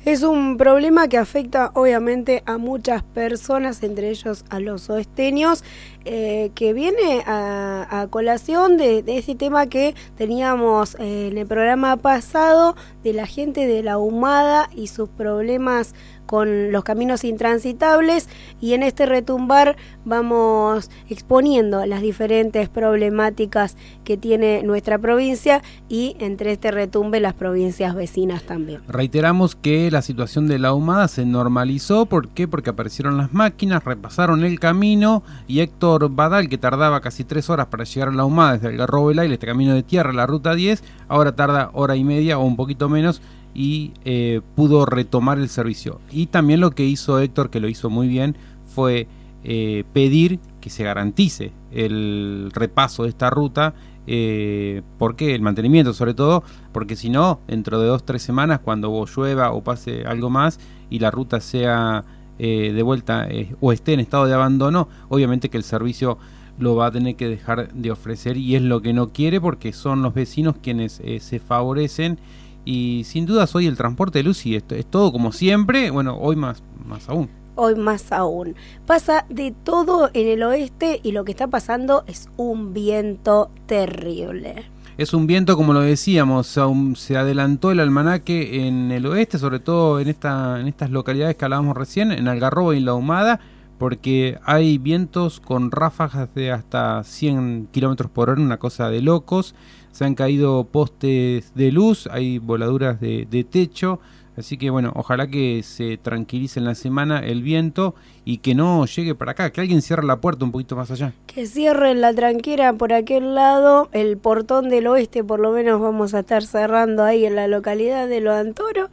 [0.04, 5.64] Es un problema que afecta obviamente a muchas personas, entre ellos a los oesteños,
[6.06, 11.98] eh, que viene a, colación de, de ese tema que teníamos eh, en el programa
[11.98, 15.94] pasado de la gente de la Humada y sus problemas
[16.32, 18.30] con los caminos intransitables
[18.62, 26.54] y en este retumbar vamos exponiendo las diferentes problemáticas que tiene nuestra provincia y entre
[26.54, 28.80] este retumbe las provincias vecinas también.
[28.88, 32.48] Reiteramos que la situación de la humada se normalizó, ¿por qué?
[32.48, 37.68] Porque aparecieron las máquinas, repasaron el camino y Héctor Badal, que tardaba casi tres horas
[37.68, 40.56] para llegar a la humada desde el Garrobo del este camino de tierra, la ruta
[40.56, 43.22] 10, ahora tarda hora y media o un poquito menos
[43.54, 46.00] y eh, pudo retomar el servicio.
[46.12, 48.36] Y también lo que hizo Héctor, que lo hizo muy bien,
[48.66, 49.08] fue
[49.44, 53.74] eh, pedir que se garantice el repaso de esta ruta.
[54.06, 55.34] Eh, ¿Por qué?
[55.34, 59.64] El mantenimiento sobre todo, porque si no, dentro de dos, tres semanas, cuando llueva o
[59.64, 60.60] pase algo más
[60.90, 62.04] y la ruta sea
[62.38, 63.28] eh, de vuelta
[63.60, 66.20] o esté en estado de abandono, obviamente que el servicio
[66.60, 69.74] lo va a tener que dejar de ofrecer y es lo que no quiere porque
[69.74, 72.20] son los vecinos quienes se favorecen
[72.66, 76.36] y sin dudas hoy el transporte de Lucy es, es todo como siempre, bueno, hoy
[76.36, 77.30] más, más aún.
[77.56, 78.56] Hoy más aún.
[78.86, 84.66] Pasa de todo en el oeste y lo que está pasando es un viento terrible.
[84.98, 86.60] Es un viento, como lo decíamos,
[86.96, 91.46] se adelantó el almanaque en el oeste, sobre todo en, esta, en estas localidades que
[91.46, 93.40] hablábamos recién, en Algarrobo y en La Humada,
[93.80, 99.56] porque hay vientos con ráfagas de hasta 100 kilómetros por hora, una cosa de locos.
[99.92, 104.00] Se han caído postes de luz, hay voladuras de, de techo.
[104.38, 108.86] Así que bueno, ojalá que se tranquilice en la semana el viento y que no
[108.86, 111.14] llegue para acá, que alguien cierre la puerta un poquito más allá.
[111.28, 116.14] Que cierren la tranquera por aquel lado, el portón del oeste por lo menos vamos
[116.14, 118.90] a estar cerrando ahí en la localidad de Lo Antoro.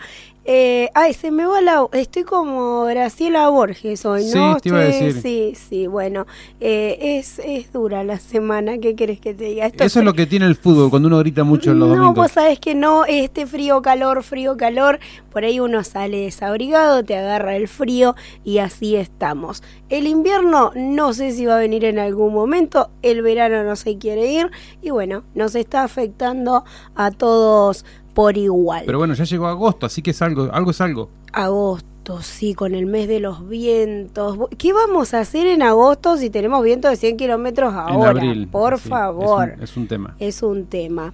[0.50, 1.86] Eh, ay, se me va la...
[1.92, 4.54] Estoy como Graciela Borges hoy, ¿no?
[4.54, 5.22] Sí, te iba a Estoy- decir.
[5.22, 6.26] Sí, sí, bueno.
[6.58, 9.66] eh, es, es dura la semana, ¿qué querés que te diga?
[9.66, 11.96] Esto Eso es lo que tiene el fútbol, cuando uno grita mucho en los no,
[11.96, 12.16] domingos.
[12.16, 17.14] vos sabés que no, este frío, calor, frío, calor, por ahí uno sale desabrigado, te
[17.18, 19.62] agarra el frío y así estamos.
[19.90, 23.98] El invierno no sé si va a venir en algún momento, el verano no se
[23.98, 27.84] quiere ir y bueno, nos está afectando a todos
[28.18, 28.82] por igual.
[28.84, 31.08] Pero bueno, ya llegó agosto, así que es algo, algo es algo.
[31.32, 34.36] Agosto, sí, con el mes de los vientos.
[34.58, 38.10] ¿Qué vamos a hacer en agosto si tenemos vientos de 100 kilómetros en ahora?
[38.10, 38.48] abril.
[38.48, 39.50] Por sí, favor.
[39.50, 40.16] Es un, es un tema.
[40.18, 41.12] es un tema.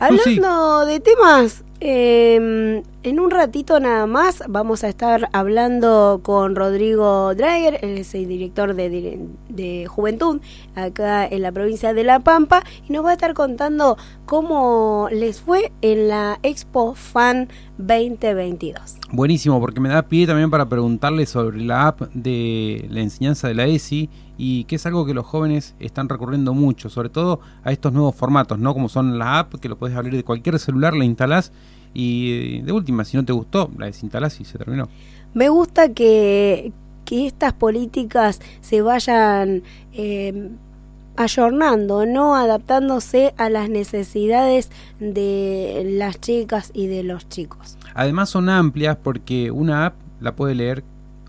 [0.00, 7.34] Hablando de temas, eh, en un ratito nada más vamos a estar hablando con Rodrigo
[7.34, 10.40] Dreyer, él es el director de, de, Juventud
[10.74, 15.40] acá en la provincia de La Pampa, y nos va a estar contando cómo les
[15.40, 18.96] fue en la Expo Fan 2022.
[19.12, 23.54] Buenísimo, porque me da pie también para preguntarle sobre la app de la enseñanza de
[23.54, 24.08] la ESI
[24.42, 28.16] y que es algo que los jóvenes están recurriendo mucho, sobre todo a estos nuevos
[28.16, 28.72] formatos, ¿no?
[28.72, 31.52] Como son la app, que lo puedes abrir de cualquier celular, la instalás
[31.92, 34.88] y de última, si no te gustó, la desinstalás y se terminó.
[35.34, 36.72] Me gusta que,
[37.04, 40.50] que estas políticas se vayan eh,
[41.18, 42.34] ayornando, ¿no?
[42.34, 47.76] Adaptándose a las necesidades de las chicas y de los chicos.
[47.92, 50.82] Además son amplias porque una app la puede leer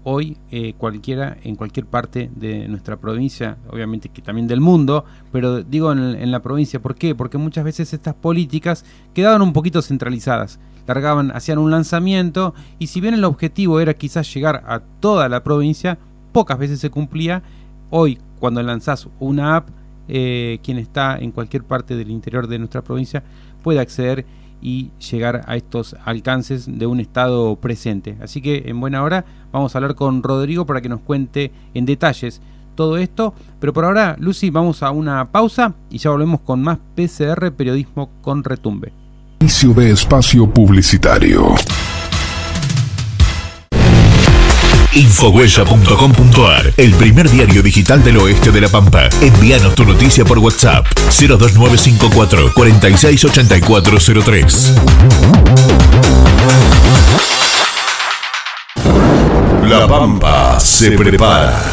[0.04, 5.64] hoy eh, cualquiera en cualquier parte de nuestra provincia, obviamente que también del mundo, pero
[5.64, 7.14] digo en, la provincia, ¿por qué?
[7.16, 13.02] Porque muchas veces estas políticas quedaban un poquito centralizadas, largaban, hacían un lanzamiento y si
[13.02, 15.98] bien el objetivo era quizás llegar a toda la provincia,
[16.32, 17.44] pocas veces se cumplía.
[17.90, 19.70] Hoy, cuando lanzás una app,
[20.08, 23.24] eh, quien está en cualquier parte del interior de nuestra provincia
[23.62, 24.26] puede acceder
[24.62, 28.18] y llegar a estos alcances de un estado presente.
[28.22, 31.86] Así que en buena hora vamos a hablar con Rodrigo para que nos cuente en
[31.86, 32.42] detalles
[32.76, 33.34] todo esto.
[33.60, 38.10] Pero por ahora, Lucy, vamos a una pausa y ya volvemos con más PCR Periodismo
[38.22, 38.94] con Retumbe.
[39.40, 41.56] Inicio de espacio publicitario.
[44.94, 49.08] Infohuella.com.ar, el primer diario digital del oeste de La Pampa.
[49.22, 54.74] Envíanos tu noticia por WhatsApp 02954 468403.
[59.70, 61.64] La Pampa se prepara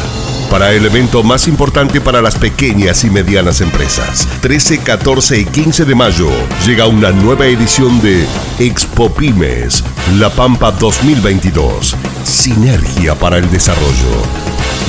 [0.51, 4.27] para el evento más importante para las pequeñas y medianas empresas.
[4.41, 6.29] 13, 14 y 15 de mayo
[6.67, 8.27] llega una nueva edición de
[8.59, 9.85] Expo Pymes,
[10.19, 11.97] La Pampa 2022.
[12.25, 14.23] Sinergia para el desarrollo.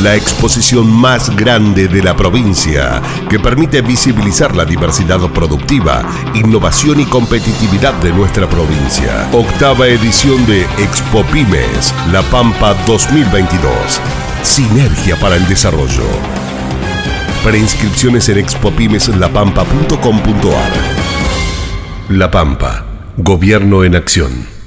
[0.04, 7.06] La exposición más grande de la provincia que permite visibilizar la diversidad productiva, innovación y
[7.06, 9.30] competitividad de nuestra provincia.
[9.34, 16.04] Octava edición de Expo Pymes, La Pampa 2022 Sinergia para el desarrollo.
[17.44, 20.72] Preinscripciones en expopimeslapampa.com.ar.
[22.10, 22.86] La Pampa,
[23.18, 24.59] Gobierno en Acción.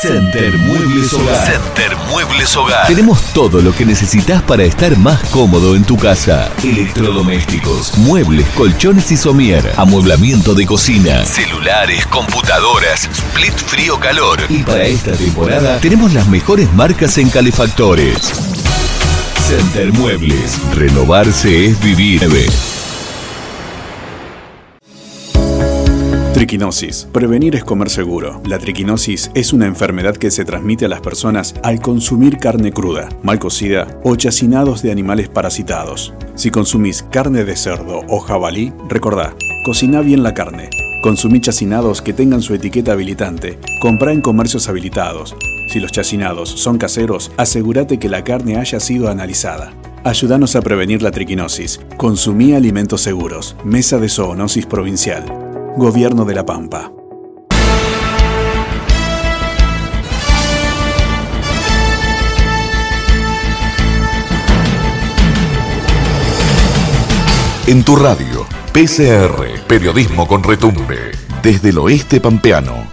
[0.00, 1.46] Center Muebles Hogar.
[1.46, 2.86] Center Muebles Hogar.
[2.86, 6.50] Tenemos todo lo que necesitas para estar más cómodo en tu casa.
[6.64, 14.40] Electrodomésticos, muebles, colchones y somier, amueblamiento de cocina, celulares, computadoras, split frío calor.
[14.48, 18.32] Y para esta temporada tenemos las mejores marcas en calefactores.
[19.46, 20.58] Center Muebles.
[20.76, 22.22] Renovarse es vivir.
[26.40, 27.06] Triquinosis.
[27.12, 28.40] Prevenir es comer seguro.
[28.46, 33.10] La triquinosis es una enfermedad que se transmite a las personas al consumir carne cruda,
[33.22, 36.14] mal cocida o chacinados de animales parasitados.
[36.36, 39.36] Si consumís carne de cerdo o jabalí, recordá,
[39.66, 40.70] cocina bien la carne.
[41.02, 43.58] Consumí chacinados que tengan su etiqueta habilitante.
[43.78, 45.36] Comprá en comercios habilitados.
[45.68, 49.74] Si los chacinados son caseros, asegúrate que la carne haya sido analizada.
[50.04, 51.82] Ayúdanos a prevenir la triquinosis.
[51.98, 53.56] Consumí alimentos seguros.
[53.62, 55.49] Mesa de Zoonosis Provincial.
[55.76, 56.90] Gobierno de la Pampa.
[67.66, 72.88] En tu radio, PCR, periodismo con retumbe, desde el oeste pampeano.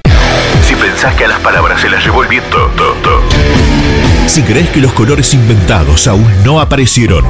[0.68, 2.58] Si pensás que a las palabras se las llevó el viento,
[4.28, 7.26] Si crees que los colores inventados aún no aparecieron.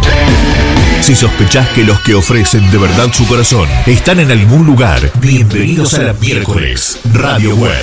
[1.01, 5.93] Si sospechás que los que ofrecen de verdad su corazón están en algún lugar, bienvenidos
[5.93, 7.77] a la miércoles Radio Web.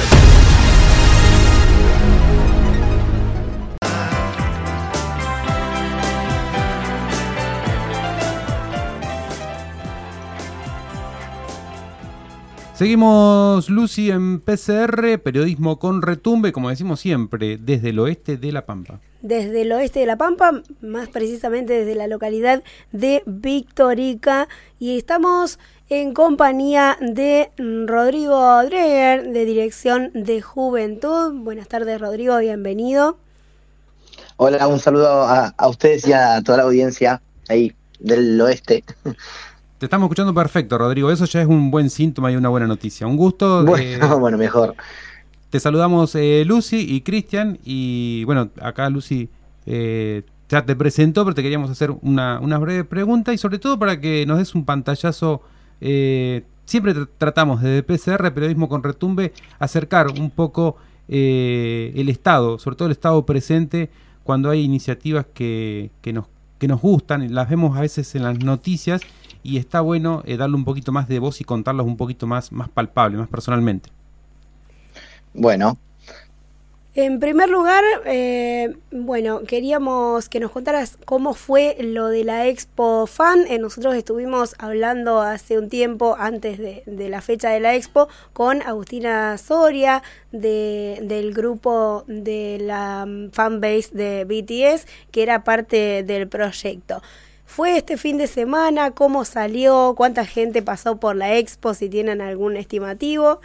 [12.84, 18.66] Seguimos, Lucy, en PCR, periodismo con retumbe, como decimos siempre, desde el oeste de La
[18.66, 19.00] Pampa.
[19.22, 22.62] Desde el oeste de La Pampa, más precisamente desde la localidad
[22.92, 25.58] de Victorica, y estamos
[25.88, 31.32] en compañía de Rodrigo Dreger, de Dirección de Juventud.
[31.32, 33.16] Buenas tardes, Rodrigo, bienvenido.
[34.36, 38.84] Hola, un saludo a, a ustedes y a toda la audiencia ahí del oeste.
[39.84, 41.10] Te estamos escuchando perfecto, Rodrigo.
[41.10, 43.06] Eso ya es un buen síntoma y una buena noticia.
[43.06, 43.62] Un gusto.
[43.66, 44.74] Bueno, bueno mejor.
[45.50, 47.58] Te saludamos eh, Lucy y Cristian.
[47.62, 49.28] Y bueno, acá Lucy
[49.66, 54.00] eh, ya te presentó, pero te queríamos hacer una, breve pregunta y sobre todo para
[54.00, 55.42] que nos des un pantallazo
[55.82, 60.78] eh, siempre tratamos desde PCR, Periodismo con Retumbe, acercar un poco
[61.08, 63.90] eh, el Estado, sobre todo el Estado presente,
[64.22, 66.24] cuando hay iniciativas que, que, nos,
[66.58, 69.02] que nos gustan, las vemos a veces en las noticias
[69.44, 72.50] y está bueno eh, darle un poquito más de voz y contarlas un poquito más,
[72.50, 73.90] más palpable, más personalmente.
[75.34, 75.78] Bueno,
[76.96, 83.08] en primer lugar, eh, bueno, queríamos que nos contaras cómo fue lo de la Expo
[83.08, 83.46] Fan.
[83.48, 88.62] Eh, nosotros estuvimos hablando hace un tiempo, antes de, la fecha de la Expo, con
[88.62, 96.28] Agustina Soria de, del grupo de la mm, fanbase de BTS, que era parte del
[96.28, 97.02] proyecto.
[97.54, 98.90] ¿Fue este fin de semana?
[98.90, 99.94] ¿Cómo salió?
[99.96, 101.72] ¿Cuánta gente pasó por la Expo?
[101.72, 103.40] Si tienen algún estimativo.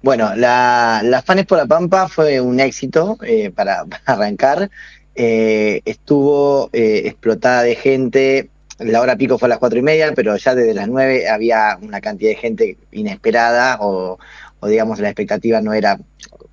[0.00, 4.70] Bueno, la, la Fanes por la Pampa fue un éxito eh, para, arrancar.
[5.14, 8.48] Eh, estuvo eh, explotada de gente.
[8.78, 11.78] La hora pico fue a las cuatro y media, pero ya desde las nueve había
[11.82, 14.18] una cantidad de gente inesperada o,
[14.62, 15.98] digamos la expectativa no era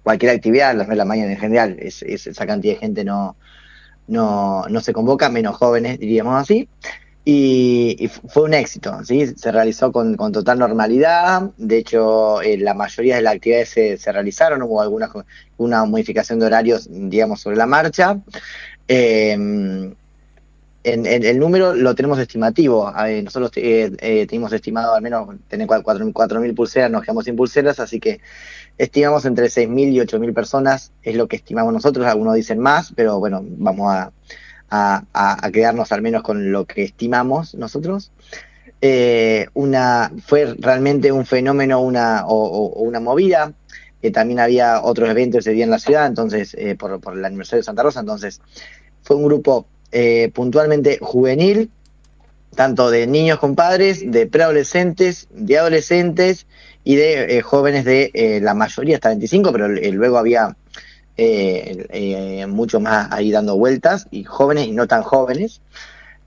[0.03, 3.37] cualquier actividad, las nueve de la mañana en general, es, esa cantidad de gente no,
[4.07, 6.69] no, no se convoca, menos jóvenes, diríamos así
[7.27, 9.25] y, fue un éxito, ¿sí?
[9.35, 14.11] se realizó con, total normalidad, de hecho eh, la mayoría de las actividades se, se,
[14.11, 15.09] realizaron, hubo alguna
[15.57, 18.19] una modificación de horarios, digamos, sobre la marcha.
[18.87, 19.35] Eh,
[20.85, 22.93] en, el número lo tenemos estimativo,
[23.23, 27.99] nosotros eh, eh, tenemos estimado al menos tener 4.000 pulseras, nos quedamos sin pulseras, así
[27.99, 28.21] que
[28.77, 33.19] estimamos entre 6.000 y 8.000 personas, es lo que estimamos nosotros, algunos dicen más, pero
[33.19, 34.11] bueno, vamos a
[34.69, 38.11] a, quedarnos al menos con lo que estimamos nosotros.
[38.81, 43.53] Eh, una, fue realmente un fenómeno una, o, una movida.
[44.01, 47.25] que también había otros eventos ese día en la ciudad, entonces, eh, por, por, el
[47.25, 48.39] aniversario de Santa Rosa, entonces
[49.01, 51.71] fue un grupo eh, puntualmente juvenil,
[52.55, 56.45] tanto de niños con padres, de preadolescentes, de adolescentes
[56.85, 60.55] y de jóvenes de la mayoría hasta 25, pero luego había
[61.17, 65.61] eh, eh, mucho más ahí dando vueltas, y jóvenes y no tan jóvenes,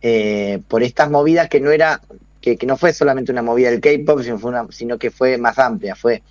[0.00, 2.00] eh, por estas movidas que no era,
[2.40, 6.22] que, no fue solamente una movida del K-pop, sino, sino que fue más amplia, fue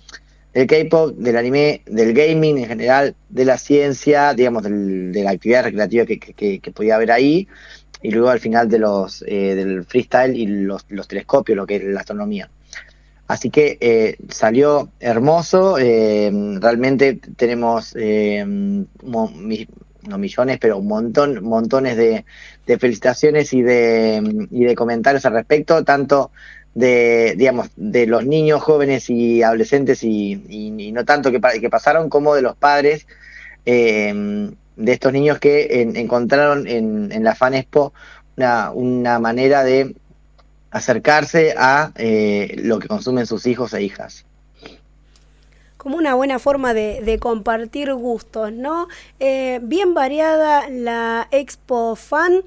[0.52, 5.64] del K-pop, del anime, del gaming en general, de la ciencia, digamos, de la actividad
[5.64, 7.46] recreativa que, que, podía haber ahí,
[8.02, 11.76] y luego al final de los eh, del freestyle y los, los telescopios, lo que
[11.76, 12.50] es la astronomía.
[13.28, 21.98] Así que eh, salió hermoso, eh, realmente tenemos eh, no millones, pero un montón, montones
[21.98, 22.24] de,
[22.78, 26.30] felicitaciones y de, y de comentarios al respecto, tanto
[26.74, 32.40] de, digamos, de los niños, jóvenes y adolescentes y, no tanto que, pasaron, como de
[32.40, 33.06] los padres
[33.66, 37.92] de estos niños que encontraron en, en la FANESPO
[38.38, 39.94] una, una manera de
[40.70, 44.24] acercarse a eh, lo que consumen sus hijos e hijas.
[45.76, 48.88] Como una buena forma de, compartir gustos, ¿no?
[49.20, 52.42] Eh, bien variada la Expo Fan.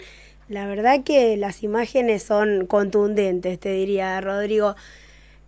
[0.49, 4.75] La verdad que las imágenes son contundentes, te diría Rodrigo.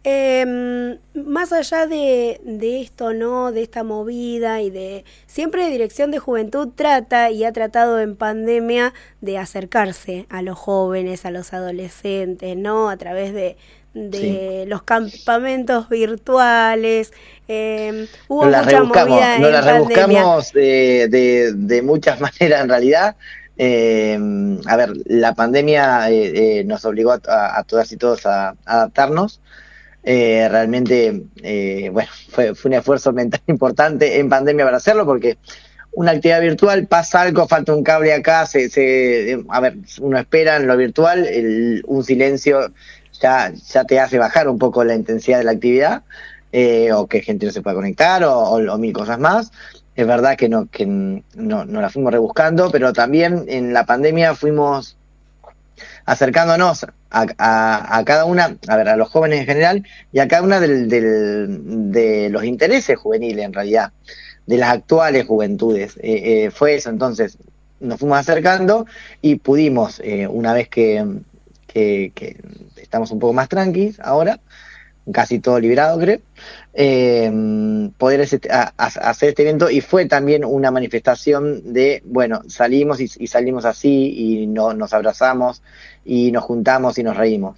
[0.05, 3.53] Eh, más allá de, de, esto, ¿no?
[3.53, 5.05] De esta movida y de.
[5.27, 11.25] Siempre Dirección de Juventud trata y ha tratado en pandemia de acercarse a los jóvenes,
[11.25, 12.89] a los adolescentes, ¿no?
[12.89, 13.55] A través de,
[13.93, 17.13] de los campamentos virtuales.
[17.47, 23.15] Eh, hubo mucha rebuscamos, movida no la rebuscamos de, de, de, muchas maneras en realidad.
[23.57, 24.19] Eh,
[24.65, 29.39] a ver, la pandemia eh, eh, nos obligó a, a, todas y todos a adaptarnos.
[30.03, 35.37] Eh, realmente, eh, bueno, fue, fue un esfuerzo mental importante en pandemia para hacerlo porque
[35.93, 40.57] una actividad virtual, pasa algo, falta un cable acá, se, se, a ver, uno espera
[40.57, 42.73] en lo virtual, el, un silencio
[43.21, 46.03] ya, ya te hace bajar un poco la intensidad de la actividad,
[46.51, 49.51] eh, o que gente no se pueda conectar, o, o, mil cosas más.
[49.95, 51.23] Es verdad que no, que no,
[51.65, 54.97] no la fuimos rebuscando, pero también en la pandemia fuimos
[56.05, 60.59] acercándonos a, cada una, a ver, a los jóvenes en general y a cada una
[60.59, 63.91] del, de los intereses juveniles en realidad,
[64.45, 65.97] de las actuales juventudes.
[65.97, 67.37] Eh, eh, fue eso, entonces
[67.79, 68.85] nos fuimos acercando
[69.21, 71.05] y pudimos, eh, una vez que,
[71.67, 72.37] que, que,
[72.77, 74.39] estamos un poco más tranquilos ahora,
[75.11, 76.19] casi todo liberado creo,
[76.73, 78.21] eh, poder
[78.77, 84.47] hacer este evento y fue también una manifestación de, bueno, salimos y, salimos así y
[84.47, 85.61] no, nos abrazamos
[86.05, 87.57] y nos juntamos y nos reímos.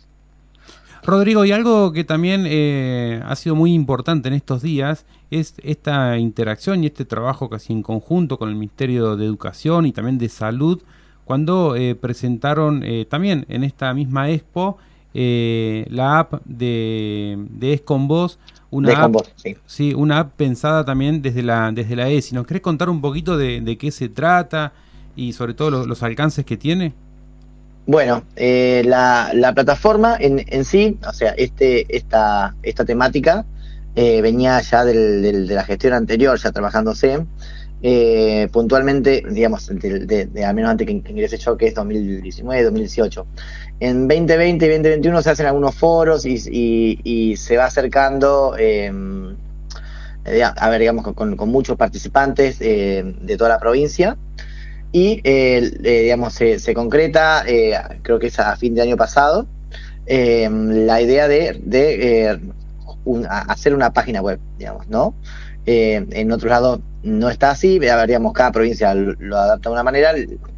[1.04, 6.18] Rodrigo, y algo que también eh, ha sido muy importante en estos días es esta
[6.18, 10.30] interacción y este trabajo casi en conjunto con el Ministerio de Educación y también de
[10.30, 10.82] Salud,
[11.24, 14.78] cuando eh, presentaron eh, también en esta misma expo
[15.16, 18.39] eh, la app de, de Es con Vos,
[18.70, 19.55] una De con app, vos, sí.
[19.66, 22.36] sí, una app pensada también desde la desde la ESI.
[22.36, 24.74] ¿Nos querés contar un poquito de, de qué se trata
[25.16, 26.93] y sobre todo lo- los alcances que tiene?
[27.88, 33.45] Bueno, eh, la, la plataforma en, en sí, o sea, este, esta, esta temática
[33.93, 37.28] eh, venía ya del, del- de la gestión anterior, ya trabajándose.
[37.82, 41.76] eh, puntualmente, digamos, de, de- de- al menos antes que, que ingrese yo, que es
[41.76, 43.28] 2019, 2018.
[43.80, 48.92] En 2020 y 2021 se hacen algunos foros y, se va acercando, eh,
[50.26, 54.18] eh, a ver, digamos, con, muchos participantes eh, de toda la provincia.
[54.92, 57.44] Y eh, eh, digamos se, se concreta
[58.02, 59.46] creo que es a fin de año pasado
[60.06, 62.40] eh, la idea de, de
[63.30, 65.14] a- hacer una página web digamos no
[65.66, 70.14] en otro lado no está así digamos cada provincia lo adapta de una manera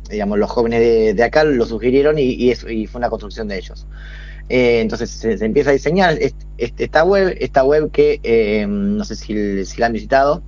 [0.09, 2.55] digamos los jóvenes de, de acá lo sugirieron y, y
[2.87, 3.87] fue una construcción de ellos.
[4.49, 9.03] Eh, entonces se, empieza a diseñar est- est- esta web esta web que eh, no
[9.03, 10.41] sé si, si la han visitado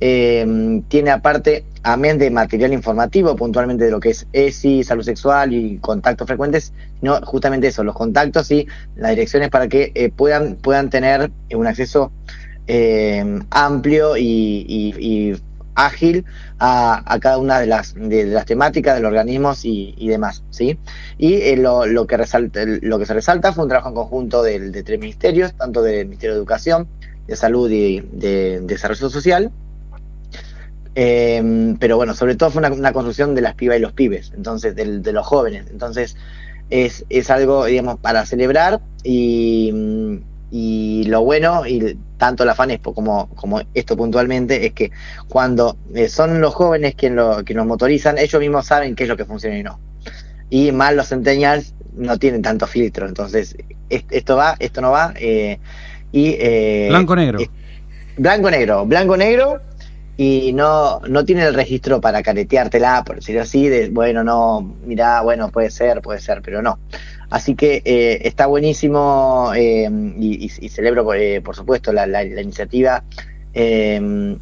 [0.00, 5.54] eh, tiene aparte, amén de material informativo, puntualmente de lo que es ESI, salud sexual
[5.54, 10.90] y contactos frecuentes, no justamente eso, los contactos y las direcciones para que puedan, puedan
[10.90, 12.12] tener un acceso
[13.50, 15.34] amplio y
[15.76, 16.24] ágil
[16.58, 20.78] a, cada una de las, de, de las temáticas, de los organismos y, demás, ¿sí?
[21.18, 24.72] Y eh, lo, que resalta, lo que se resalta fue un trabajo en conjunto del-
[24.72, 26.88] de, tres ministerios, tanto del Ministerio de Educación,
[27.26, 29.52] de Salud y de Desarrollo Social,
[30.94, 34.32] eh, pero bueno, sobre todo fue una, una construcción de las pibas y los pibes,
[34.34, 35.66] entonces, del- de, los jóvenes.
[35.70, 36.16] Entonces,
[36.70, 39.72] es, es algo, digamos, para celebrar y,
[40.50, 44.90] y lo bueno, y tanto la FANESPO como, como esto puntualmente, es que
[45.28, 49.08] cuando eh, son los jóvenes quienes lo, quien nos motorizan, ellos mismos saben qué es
[49.08, 49.78] lo que funciona y no.
[50.48, 53.56] Y más los centennials no tienen tanto filtro, entonces,
[53.88, 55.12] es- esto va, esto no va.
[55.16, 55.58] eh,
[56.12, 57.40] y, eh, Blanco-negro.
[57.40, 57.48] eh,
[58.16, 59.60] Blanco-negro, blanco-negro
[60.16, 65.20] y no, no tiene el registro para careteártela, por decirlo así, de, bueno, no, mirá,
[65.20, 66.78] bueno, puede ser, puede ser, pero no.
[67.30, 73.02] Así que eh, está buenísimo eh, y, celebro, eh, por supuesto, la, la- la iniciativa
[73.54, 74.38] eh, de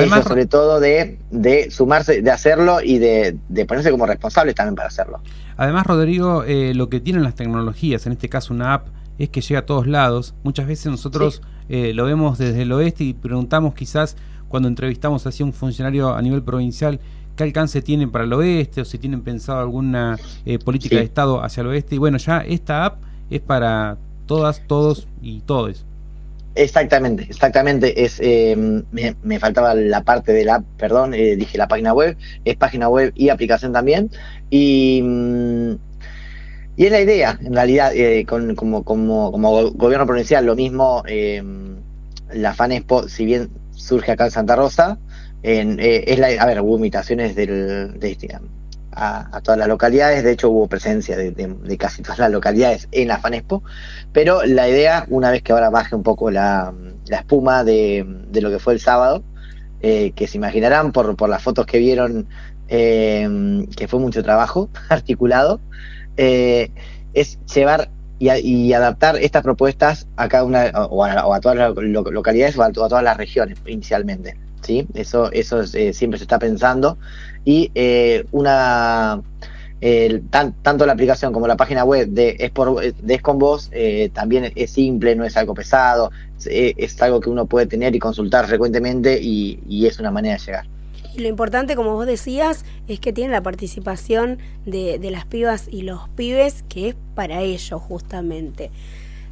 [0.00, 4.54] Además, ellos, sobre todo de, de sumarse, de hacerlo y de, de ponerse como responsables
[4.54, 5.20] también para hacerlo.
[5.56, 8.88] Además, Rodrigo, eh, lo que tienen las tecnologías, en este caso una app,
[9.18, 10.34] es que llega a todos lados.
[10.42, 14.16] Muchas veces nosotros eh, lo vemos desde el oeste y preguntamos quizás
[14.48, 17.00] cuando entrevistamos así a un funcionario a nivel provincial
[17.38, 20.98] qué alcance tienen para el oeste o si tienen pensado alguna eh, política Sí.
[20.98, 21.94] de Estado hacia el oeste.
[21.94, 22.98] Y bueno, ya esta app
[23.30, 25.86] es para todas, todos y todes.
[26.54, 28.04] Exactamente, exactamente.
[28.04, 28.56] Es, eh,
[28.90, 32.88] me, me faltaba la parte de la perdón, eh, dije la página web, es página
[32.88, 34.10] web y aplicación también.
[34.50, 35.72] Y, mm,
[36.76, 40.56] y es la idea, en realidad, eh, con- como, como, como go- gobierno provincial, lo
[40.56, 41.42] mismo, eh,
[42.32, 44.98] la FANESPO, si bien surge acá en Santa Rosa,
[45.42, 48.28] en, eh, es la, a ver, hubo invitaciones del, de, este,
[48.92, 53.08] a, todas las localidades, de hecho hubo presencia de, de- casi todas las localidades en
[53.08, 53.62] la FANESPO,
[54.12, 56.74] pero la idea, una vez que ahora baje un poco la,
[57.10, 59.22] espuma de, de lo que fue el sábado,
[59.80, 62.28] eh, que se imaginarán por, por las fotos que vieron,
[62.68, 65.60] eh, que fue mucho trabajo articulado,
[66.16, 66.70] eh,
[67.14, 71.40] es llevar y, a- y adaptar estas propuestas a cada una, o a, o a
[71.40, 74.36] todas las lo- localidades o a todas las regiones inicialmente.
[74.62, 74.86] ¿Sí?
[74.94, 76.98] Eso, eso es, eh, siempre se está pensando.
[77.44, 79.22] Y eh, una
[80.30, 83.68] tan- tanto la aplicación como la página web de Es, por, de Es con Vos
[83.72, 86.10] eh, también es simple, no es algo pesado,
[86.44, 90.40] es, algo que uno puede tener y consultar frecuentemente y, y es una manera de
[90.44, 90.66] llegar.
[91.16, 95.82] Lo importante, como vos decías, es que tiene la participación de, de las pibas y
[95.82, 98.70] los pibes, que es para ellos justamente.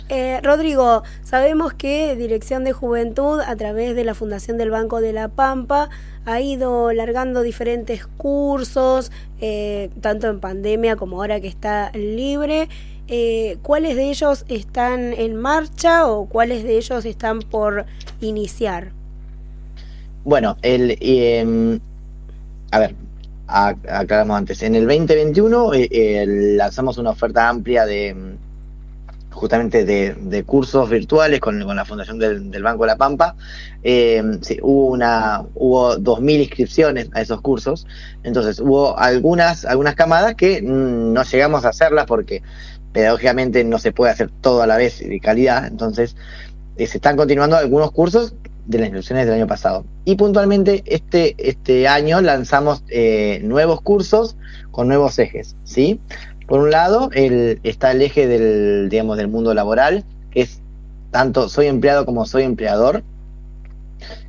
[0.09, 5.13] Eh, Rodrigo, sabemos que Dirección de Juventud, a través de la Fundación del Banco de
[5.13, 5.91] la Pampa,
[6.25, 12.69] ha ido largando diferentes cursos, eh, tanto en pandemia como ahora que está libre.
[13.09, 17.87] Eh, ¿Cuáles de ellos están en marcha o cuáles de ellos están por
[18.21, 18.93] iniciar?
[20.25, 21.79] Bueno, el, eh,
[22.73, 22.95] a ver,
[23.47, 24.63] aclaramos antes.
[24.63, 28.15] En el 2021 eh, eh, lanzamos una oferta amplia de
[29.37, 33.37] justamente de, cursos virtuales con, la Fundación del, Banco de la Pampa.
[33.83, 34.23] Eh,
[34.63, 37.87] hubo una hubo 2.000 inscripciones a esos cursos.
[38.25, 42.43] Entonces hubo algunas algunas camadas que mm, no llegamos a hacerlas porque
[42.93, 45.67] pedagógicamente no se puede hacer todo a la vez de calidad.
[45.67, 46.17] Entonces
[46.77, 48.35] eh, se están continuando algunos cursos
[48.67, 49.85] de las inscripciones del año pasado.
[50.05, 54.37] Y puntualmente este, este año lanzamos eh, nuevos cursos
[54.71, 56.01] con nuevos ejes, ¿sí?
[56.47, 60.61] Por un lado, el, está el eje del, digamos, del mundo laboral, que es
[61.11, 63.03] tanto soy empleado como soy empleador,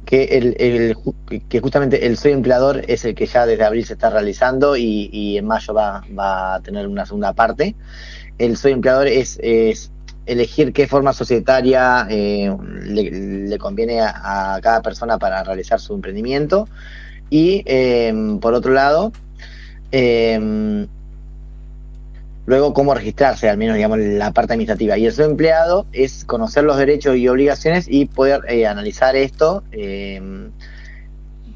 [0.05, 0.95] que, el,
[1.49, 5.37] que justamente el soy empleador es el que ya desde abril se está realizando y,
[5.37, 6.03] en mayo va,
[6.55, 7.75] a tener una segunda parte.
[8.37, 9.39] El soy empleador es,
[10.25, 12.53] elegir qué forma societaria eh,
[12.83, 16.67] le, conviene a, a, cada persona para realizar su emprendimiento.
[17.29, 19.11] Y eh, por otro lado,
[19.91, 20.87] eh,
[22.47, 24.97] luego cómo registrarse, al menos digamos la parte administrativa.
[24.97, 29.63] Y el ser empleado es conocer los derechos y obligaciones y poder eh, analizar esto
[29.73, 30.49] eh,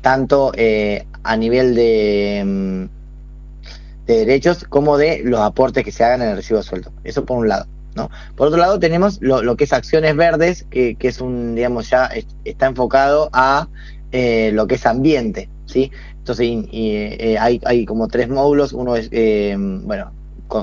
[0.02, 6.24] tanto eh, a nivel de, mm, de, derechos como de los aportes que se hagan
[6.24, 6.92] en el recibo de sueldo.
[7.06, 7.68] Eso por un lado.
[7.96, 8.10] ¿no?
[8.36, 11.90] Por otro lado tenemos lo, lo que es acciones verdes, que, que, es un, digamos,
[11.90, 12.10] ya
[12.44, 13.70] está enfocado a
[14.12, 15.48] eh, lo que es ambiente.
[15.68, 15.90] ¿sí?
[16.18, 18.74] Entonces y, y, hay, hay como tres módulos.
[18.74, 20.12] Uno es, bueno,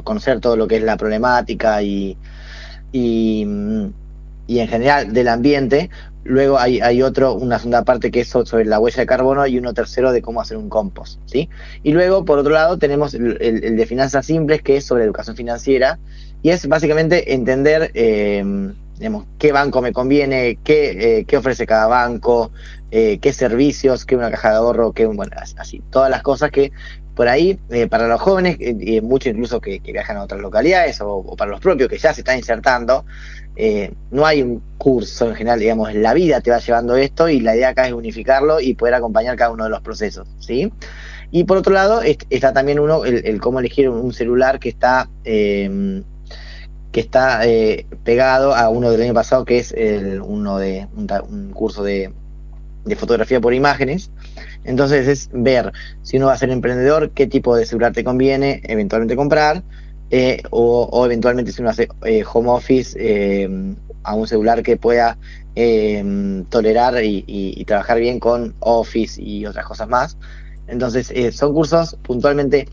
[0.02, 2.16] conocer todo lo que es la problemática y,
[2.92, 3.46] y,
[4.46, 5.90] y, en general del ambiente.
[6.24, 9.58] Luego hay, hay otro, una segunda parte que es sobre la huella de carbono y
[9.58, 11.20] uno tercero de cómo hacer un compost.
[11.26, 11.48] ¿sí?
[11.82, 15.04] Y luego, por otro lado, tenemos el, el, el de finanzas simples, que es sobre
[15.04, 15.98] educación financiera,
[16.42, 18.44] y es básicamente entender eh,
[19.38, 22.50] qué banco me conviene, qué, eh, qué ofrece cada banco,
[22.90, 26.72] eh, qué servicios, qué una caja de ahorro, qué, bueno, así, todas las cosas que
[27.18, 31.34] por ahí, eh, para los jóvenes, eh, muchos incluso que, viajan a otras localidades o,
[31.36, 33.04] para los propios que ya se están insertando,
[33.56, 37.40] eh, no hay un curso en general, digamos, la vida te va llevando esto y
[37.40, 40.72] la idea acá es unificarlo y poder acompañar cada uno de los procesos, ¿sí?
[41.32, 45.10] Y por otro lado, está también uno, el, cómo elegir un celular que está...
[45.24, 46.04] Eh,
[46.90, 51.06] que está eh, pegado a uno del año pasado, que es el, uno de un,
[51.28, 52.10] un curso de,
[52.84, 54.10] de, fotografía por imágenes.
[54.64, 55.72] Entonces es ver
[56.02, 59.62] si uno va a ser emprendedor, qué tipo de celular te conviene eventualmente comprar,
[60.10, 63.48] eh, o, eventualmente si uno hace eh, home office eh,
[64.02, 65.18] a un celular que pueda
[66.50, 70.16] tolerar y, trabajar bien con Office y otras cosas más.
[70.68, 72.68] Entonces son cursos puntualmente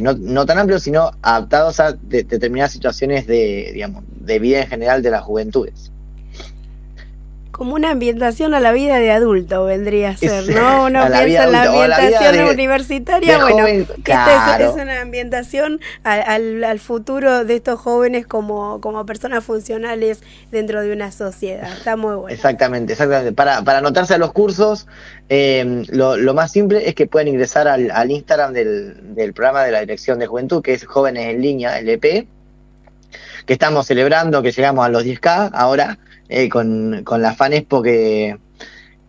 [0.00, 4.68] no, no, tan amplios, sino adaptados a de, determinadas situaciones de, digamos, de vida en
[4.68, 5.90] general de las juventudes.
[7.54, 10.84] Como una ambientación a la vida de adulto vendría a ser, ¿no?
[10.86, 14.32] Uno piensa en la ambientación la de, universitaria, bueno, joven, claro.
[14.32, 19.44] esta es, es, una ambientación al, al, al, futuro de estos jóvenes como, como personas
[19.44, 21.72] funcionales dentro de una sociedad.
[21.72, 22.34] Está muy bueno.
[22.34, 23.30] Exactamente, exactamente.
[23.30, 24.88] Para, para anotarse a los cursos,
[25.28, 29.62] eh, lo, lo, más simple es que pueden ingresar al, al Instagram del, del, programa
[29.62, 32.26] de la Dirección de Juventud, que es Jóvenes en Línea, LP,
[33.46, 37.82] que estamos celebrando que llegamos a los 10K ahora eh, con, con, la Fan Expo
[37.82, 38.38] que,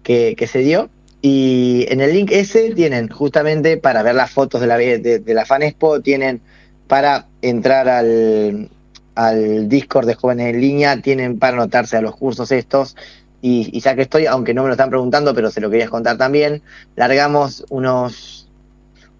[0.03, 0.89] que, se dio.
[1.21, 5.33] Y en el link ese tienen justamente para ver las fotos de la, de, de
[5.33, 6.41] la Fan Expo, tienen
[6.87, 8.69] para entrar al,
[9.15, 12.95] al Discord de jóvenes en línea, tienen para anotarse a los cursos estos.
[13.41, 15.87] Y, y, ya que estoy, aunque no me lo están preguntando, pero se lo quería
[15.87, 16.61] contar también,
[16.95, 18.49] largamos unos,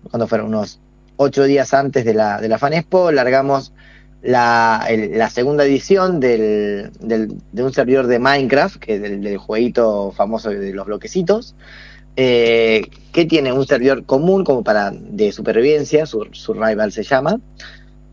[0.10, 0.48] ¿cuándo fueron?
[0.48, 0.80] Unos
[1.18, 3.72] ocho días antes de la, de la Fan Expo, largamos
[4.26, 9.22] la, el, la segunda edición del, del, de un servidor de Minecraft, que es del,
[9.22, 11.56] del jueguito famoso de los bloquecitos,
[12.16, 17.40] eh, que tiene un servidor común como para de supervivencia, su, Survival se llama,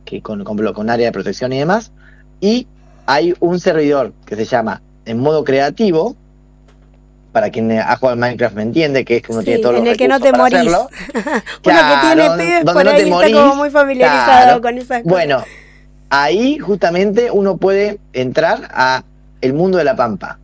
[0.05, 1.93] que con, con, con área de protección y demás,
[2.41, 2.67] y
[3.07, 6.15] hay un servidor que se llama en modo creativo,
[7.33, 9.85] para quien ha jugado Minecraft me entiende, que es que uno sí, tiene todos en
[9.85, 10.67] los el que no te morís.
[10.67, 10.89] uno
[11.63, 14.61] claro, que tiene pibes por no ahí está como muy familiarizado claro.
[14.61, 15.05] con esas cosas.
[15.05, 15.43] Bueno,
[16.13, 19.03] ahí justamente uno puede entrar a
[19.41, 20.39] el mundo de la pampa.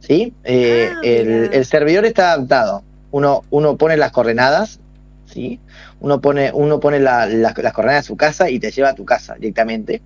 [0.00, 0.32] ¿Sí?
[0.42, 2.82] Eh, ah, el, el, servidor está adaptado.
[3.10, 4.80] Uno, uno pone las coordenadas,
[5.26, 5.60] ¿sí?
[6.00, 8.94] Uno pone, uno pone la, la, las coordenadas de su casa y te lleva a
[8.94, 10.02] tu casa directamente.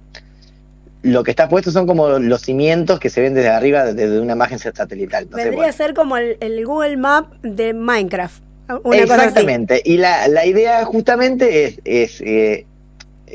[1.02, 4.34] Lo que está puesto son como los cimientos que se ven desde arriba, desde una
[4.34, 5.26] imagen satelital.
[5.26, 8.42] Vendría a ser como el, el, Google Map de Minecraft.
[8.84, 9.82] Una Exactamente.
[9.84, 12.66] Y la, la idea justamente es, es eh,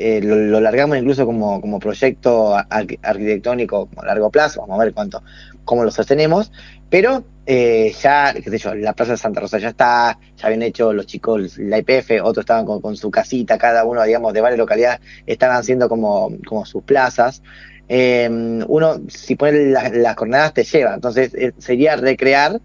[0.00, 5.24] eh, lo, largamos incluso como, como proyecto arquitectónico a largo plazo, vamos a ver cuánto,
[5.64, 6.52] cómo lo sostenemos,
[6.88, 10.62] pero eh, ya, qué sé yo, la Plaza de Santa Rosa ya está, ya habían
[10.62, 14.58] hecho los chicos la IPF, otros estaban con, su casita, cada uno, digamos, de varias
[14.58, 17.42] localidades, estaban haciendo como, como sus plazas.
[17.88, 18.28] Eh,
[18.68, 22.60] uno, si pone las, coordenadas, te lleva, entonces eh, sería recrear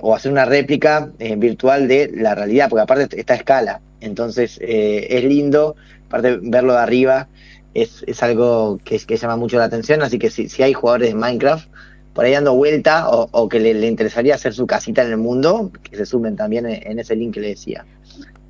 [0.00, 5.24] o hacer una réplica virtual de la realidad, porque aparte está a escala, entonces es
[5.24, 5.74] lindo
[6.06, 7.28] aparte verlo de arriba
[7.74, 11.10] es, es algo que, que, llama mucho la atención, así que si, si, hay jugadores
[11.10, 11.68] de Minecraft
[12.14, 15.18] por ahí dando vuelta o, o que le, le, interesaría hacer su casita en el
[15.18, 17.84] mundo, que se sumen también en, en, ese link que le decía.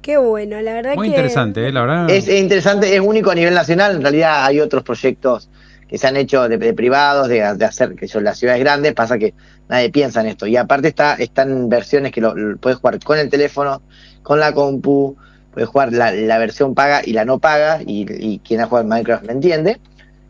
[0.02, 1.14] Qué bueno, la verdad Muy que...
[1.14, 1.72] interesante, ¿eh?
[1.72, 2.11] la verdad.
[2.11, 3.96] Es, es interesante, es único a nivel nacional.
[3.96, 5.50] En realidad hay otros proyectos
[5.88, 8.92] que se han hecho de, de privados, de, de hacer que son las ciudades grandes,
[8.94, 9.34] pasa que
[9.68, 10.46] nadie piensa en esto.
[10.46, 13.82] Y aparte está, están versiones que lo, lo puedes jugar con el teléfono,
[14.22, 15.16] con la compu,
[15.57, 18.86] puedes jugar la, la versión paga y la no paga, y, y quien ha jugado
[18.86, 19.80] Minecraft me entiende.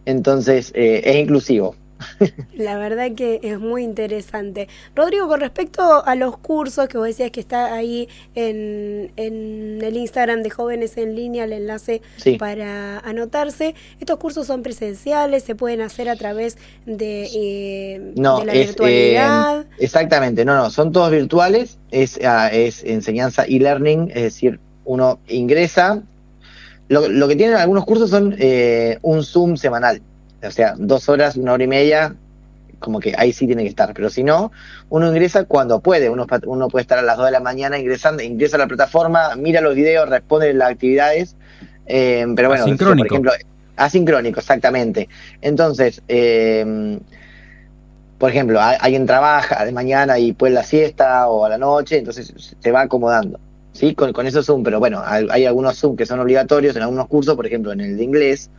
[0.04, 1.74] Entonces eh, es inclusivo.
[2.54, 4.68] La verdad que es muy interesante.
[4.94, 9.96] Rodrigo, con respecto a los cursos que vos decías que está ahí en, en el
[9.96, 12.36] Instagram de Jóvenes en Línea, el enlace Sí.
[12.36, 15.42] para anotarse, ¿estos cursos son presenciales?
[15.44, 19.60] ¿Se pueden hacer a través de, eh, No, de la es, virtualidad?
[19.62, 25.18] eh, exactamente, no, no, son todos virtuales, es, ah, es enseñanza e-learning, es decir, uno
[25.28, 26.02] ingresa.
[26.88, 30.00] Lo, lo que tienen algunos cursos son eh, un Zoom semanal,
[30.42, 32.14] o sea, dos horas, una hora y media,
[32.78, 34.52] como que ahí sí tiene que estar, pero si no,
[34.88, 38.22] uno ingresa cuando puede, uno, uno puede estar a las 2 de la mañana ingresando,
[38.22, 41.34] ingresa a la plataforma, mira los videos, responde las actividades,
[41.86, 43.06] eh, pero bueno, por Asincrónico.
[43.06, 43.32] ejemplo,
[43.76, 45.08] asincrónico, exactamente.
[45.40, 46.98] Entonces, eh,
[48.18, 52.56] por ejemplo, alguien trabaja de mañana y puede la siesta o a la noche, entonces
[52.58, 53.38] se va acomodando.
[53.76, 53.94] ¿Sí?
[53.94, 57.36] Con, con esos Zoom, pero bueno, hay, algunos Zoom que son obligatorios en algunos cursos,
[57.36, 58.50] por ejemplo, en el de inglés,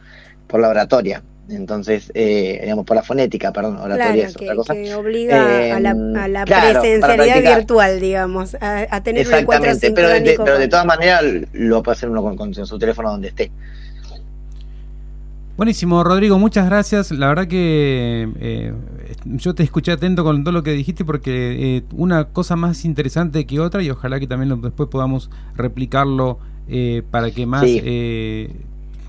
[0.47, 1.23] por la oratoria.
[1.49, 4.73] Entonces, eh, digamos, por la fonética, perdón, oratoria Claro, es que, otra cosa.
[4.73, 9.33] que obliga a la, a la Eh, claro, presencialidad virtual, digamos, a, a tener un
[9.33, 12.77] encuentro Exactamente, pero de, pero de todas maneras lo puede hacer uno con, con su
[12.77, 13.51] teléfono donde esté.
[15.57, 17.11] Buenísimo, Rodrigo, muchas gracias.
[17.11, 18.73] La verdad que eh,
[19.25, 23.45] yo te escuché atento con todo lo que dijiste porque eh, una cosa más interesante
[23.47, 26.37] que otra y ojalá que también lo- después podamos replicarlo
[26.67, 27.81] eh, para que más, Sí.
[27.83, 28.51] eh,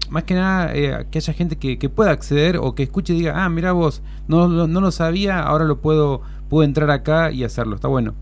[0.08, 3.18] más que nada, eh, que haya gente que, que pueda acceder o que escuche y
[3.18, 7.30] diga, ah, mira vos, no, lo- no lo sabía, ahora lo puedo, puedo entrar acá
[7.30, 7.74] y hacerlo.
[7.74, 8.14] Está bueno.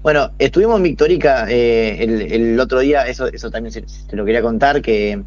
[0.00, 4.24] Bueno, estuvimos en Victorica eh, el, el otro día, eso, eso también se, se lo
[4.24, 5.22] quería contar, que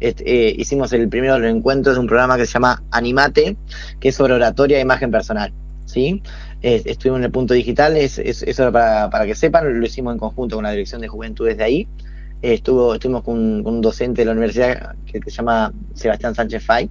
[0.00, 1.48] eh, hicimos el primero de los
[1.94, 3.56] de un programa que se llama Animate,
[4.00, 5.52] que es sobre oratoria e imagen personal.
[5.84, 6.22] ¿sí?
[6.62, 10.18] Estuvimos en el punto digital, es, es- eso para, para que sepan, lo hicimos en
[10.18, 11.88] conjunto con la Dirección de Juventudes de ahí.
[12.42, 16.90] Estuvo, estuvimos con, un- docente de la universidad que, que se llama Sebastián Sánchez Fay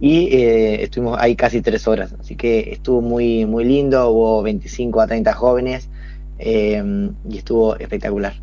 [0.00, 5.00] y eh, estuvimos ahí casi tres horas, así que estuvo muy, muy lindo, hubo 25
[5.00, 5.88] a 30 jóvenes
[6.38, 8.34] eh, y estuvo espectacular.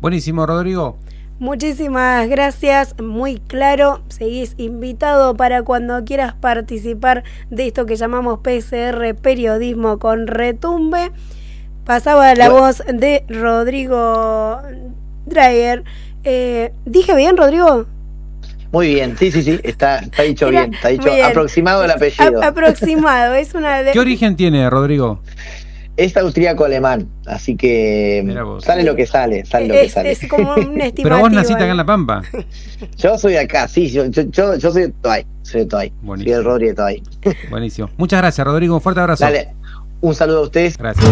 [0.00, 0.98] Buenísimo, Rodrigo.
[1.40, 4.02] Muchísimas gracias, muy claro.
[4.08, 11.10] Seguís invitado para cuando quieras participar de esto que llamamos PCR Periodismo con Retumbe.
[11.84, 12.66] Pasaba la Bueno.
[12.66, 14.62] voz de Rodrigo
[15.26, 15.82] Dreyer.
[16.22, 17.86] Eh, ¿Dije bien, Rodrigo?
[18.72, 21.26] Muy bien, sí, sí, sí, está, está dicho Era- bien, está dicho bien.
[21.26, 22.42] aproximado el apellido.
[22.42, 23.92] A- aproximado, es una de...
[23.92, 25.20] ¿Qué origen tiene, Rodrigo?
[25.96, 28.64] Es austríaco alemán, así que vos.
[28.64, 30.10] sale lo que sale, sale lo que sale.
[30.10, 30.80] es como un.
[30.96, 32.22] Pero vos naciste acá en La Pampa.
[32.98, 36.06] Yo soy de acá, sí, yo, yo, yo, soy de Toay, soy de Toay, soy
[36.06, 36.36] Buenísimo.
[36.36, 37.02] el Rodri de Toay.
[37.48, 37.90] Buenísimo.
[37.96, 38.74] Muchas gracias, Rodrigo.
[38.74, 39.24] Un fuerte abrazo.
[39.24, 39.54] Dale,
[40.00, 40.76] un saludo a ustedes.
[40.76, 41.08] Gracias.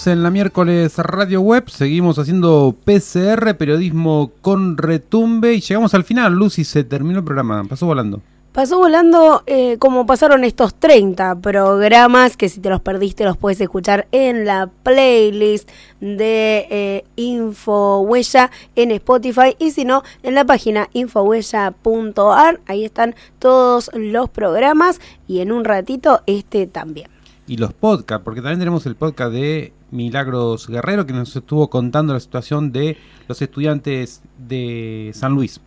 [0.00, 6.04] Seguimos en la miércoles Radio Web, seguimos haciendo PCR, periodismo con retumbe y llegamos al
[6.04, 8.22] final, Lucy, se terminó el programa, pasó volando.
[8.52, 13.60] Pasó volando eh, como pasaron estos 30 programas que si te los perdiste los puedes
[13.60, 15.68] escuchar en la playlist
[16.00, 22.60] de eh, Infohuella en Spotify y si no en la página infohuella.ar.
[22.66, 24.98] Ahí están todos los programas
[25.28, 27.10] y en un ratito este también.
[27.46, 32.12] Y los podcasts, porque también tenemos el podcast de Milagros Guerrero que nos estuvo contando
[32.12, 32.96] la situación de
[33.28, 35.60] los estudiantes de San Luis.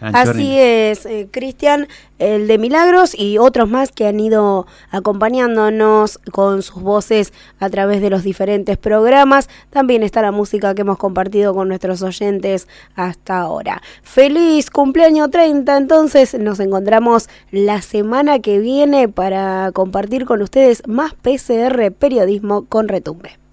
[0.00, 1.88] Así es, eh, Cristian,
[2.18, 8.02] el de Milagros y otros más que han ido acompañándonos con sus voces a través
[8.02, 9.48] de los diferentes programas.
[9.70, 13.82] También está la música que hemos compartido con nuestros oyentes hasta ahora.
[14.02, 21.14] Feliz cumpleaños 30, entonces nos encontramos la semana que viene para compartir con ustedes más
[21.14, 23.45] PCR Periodismo con Retumbe.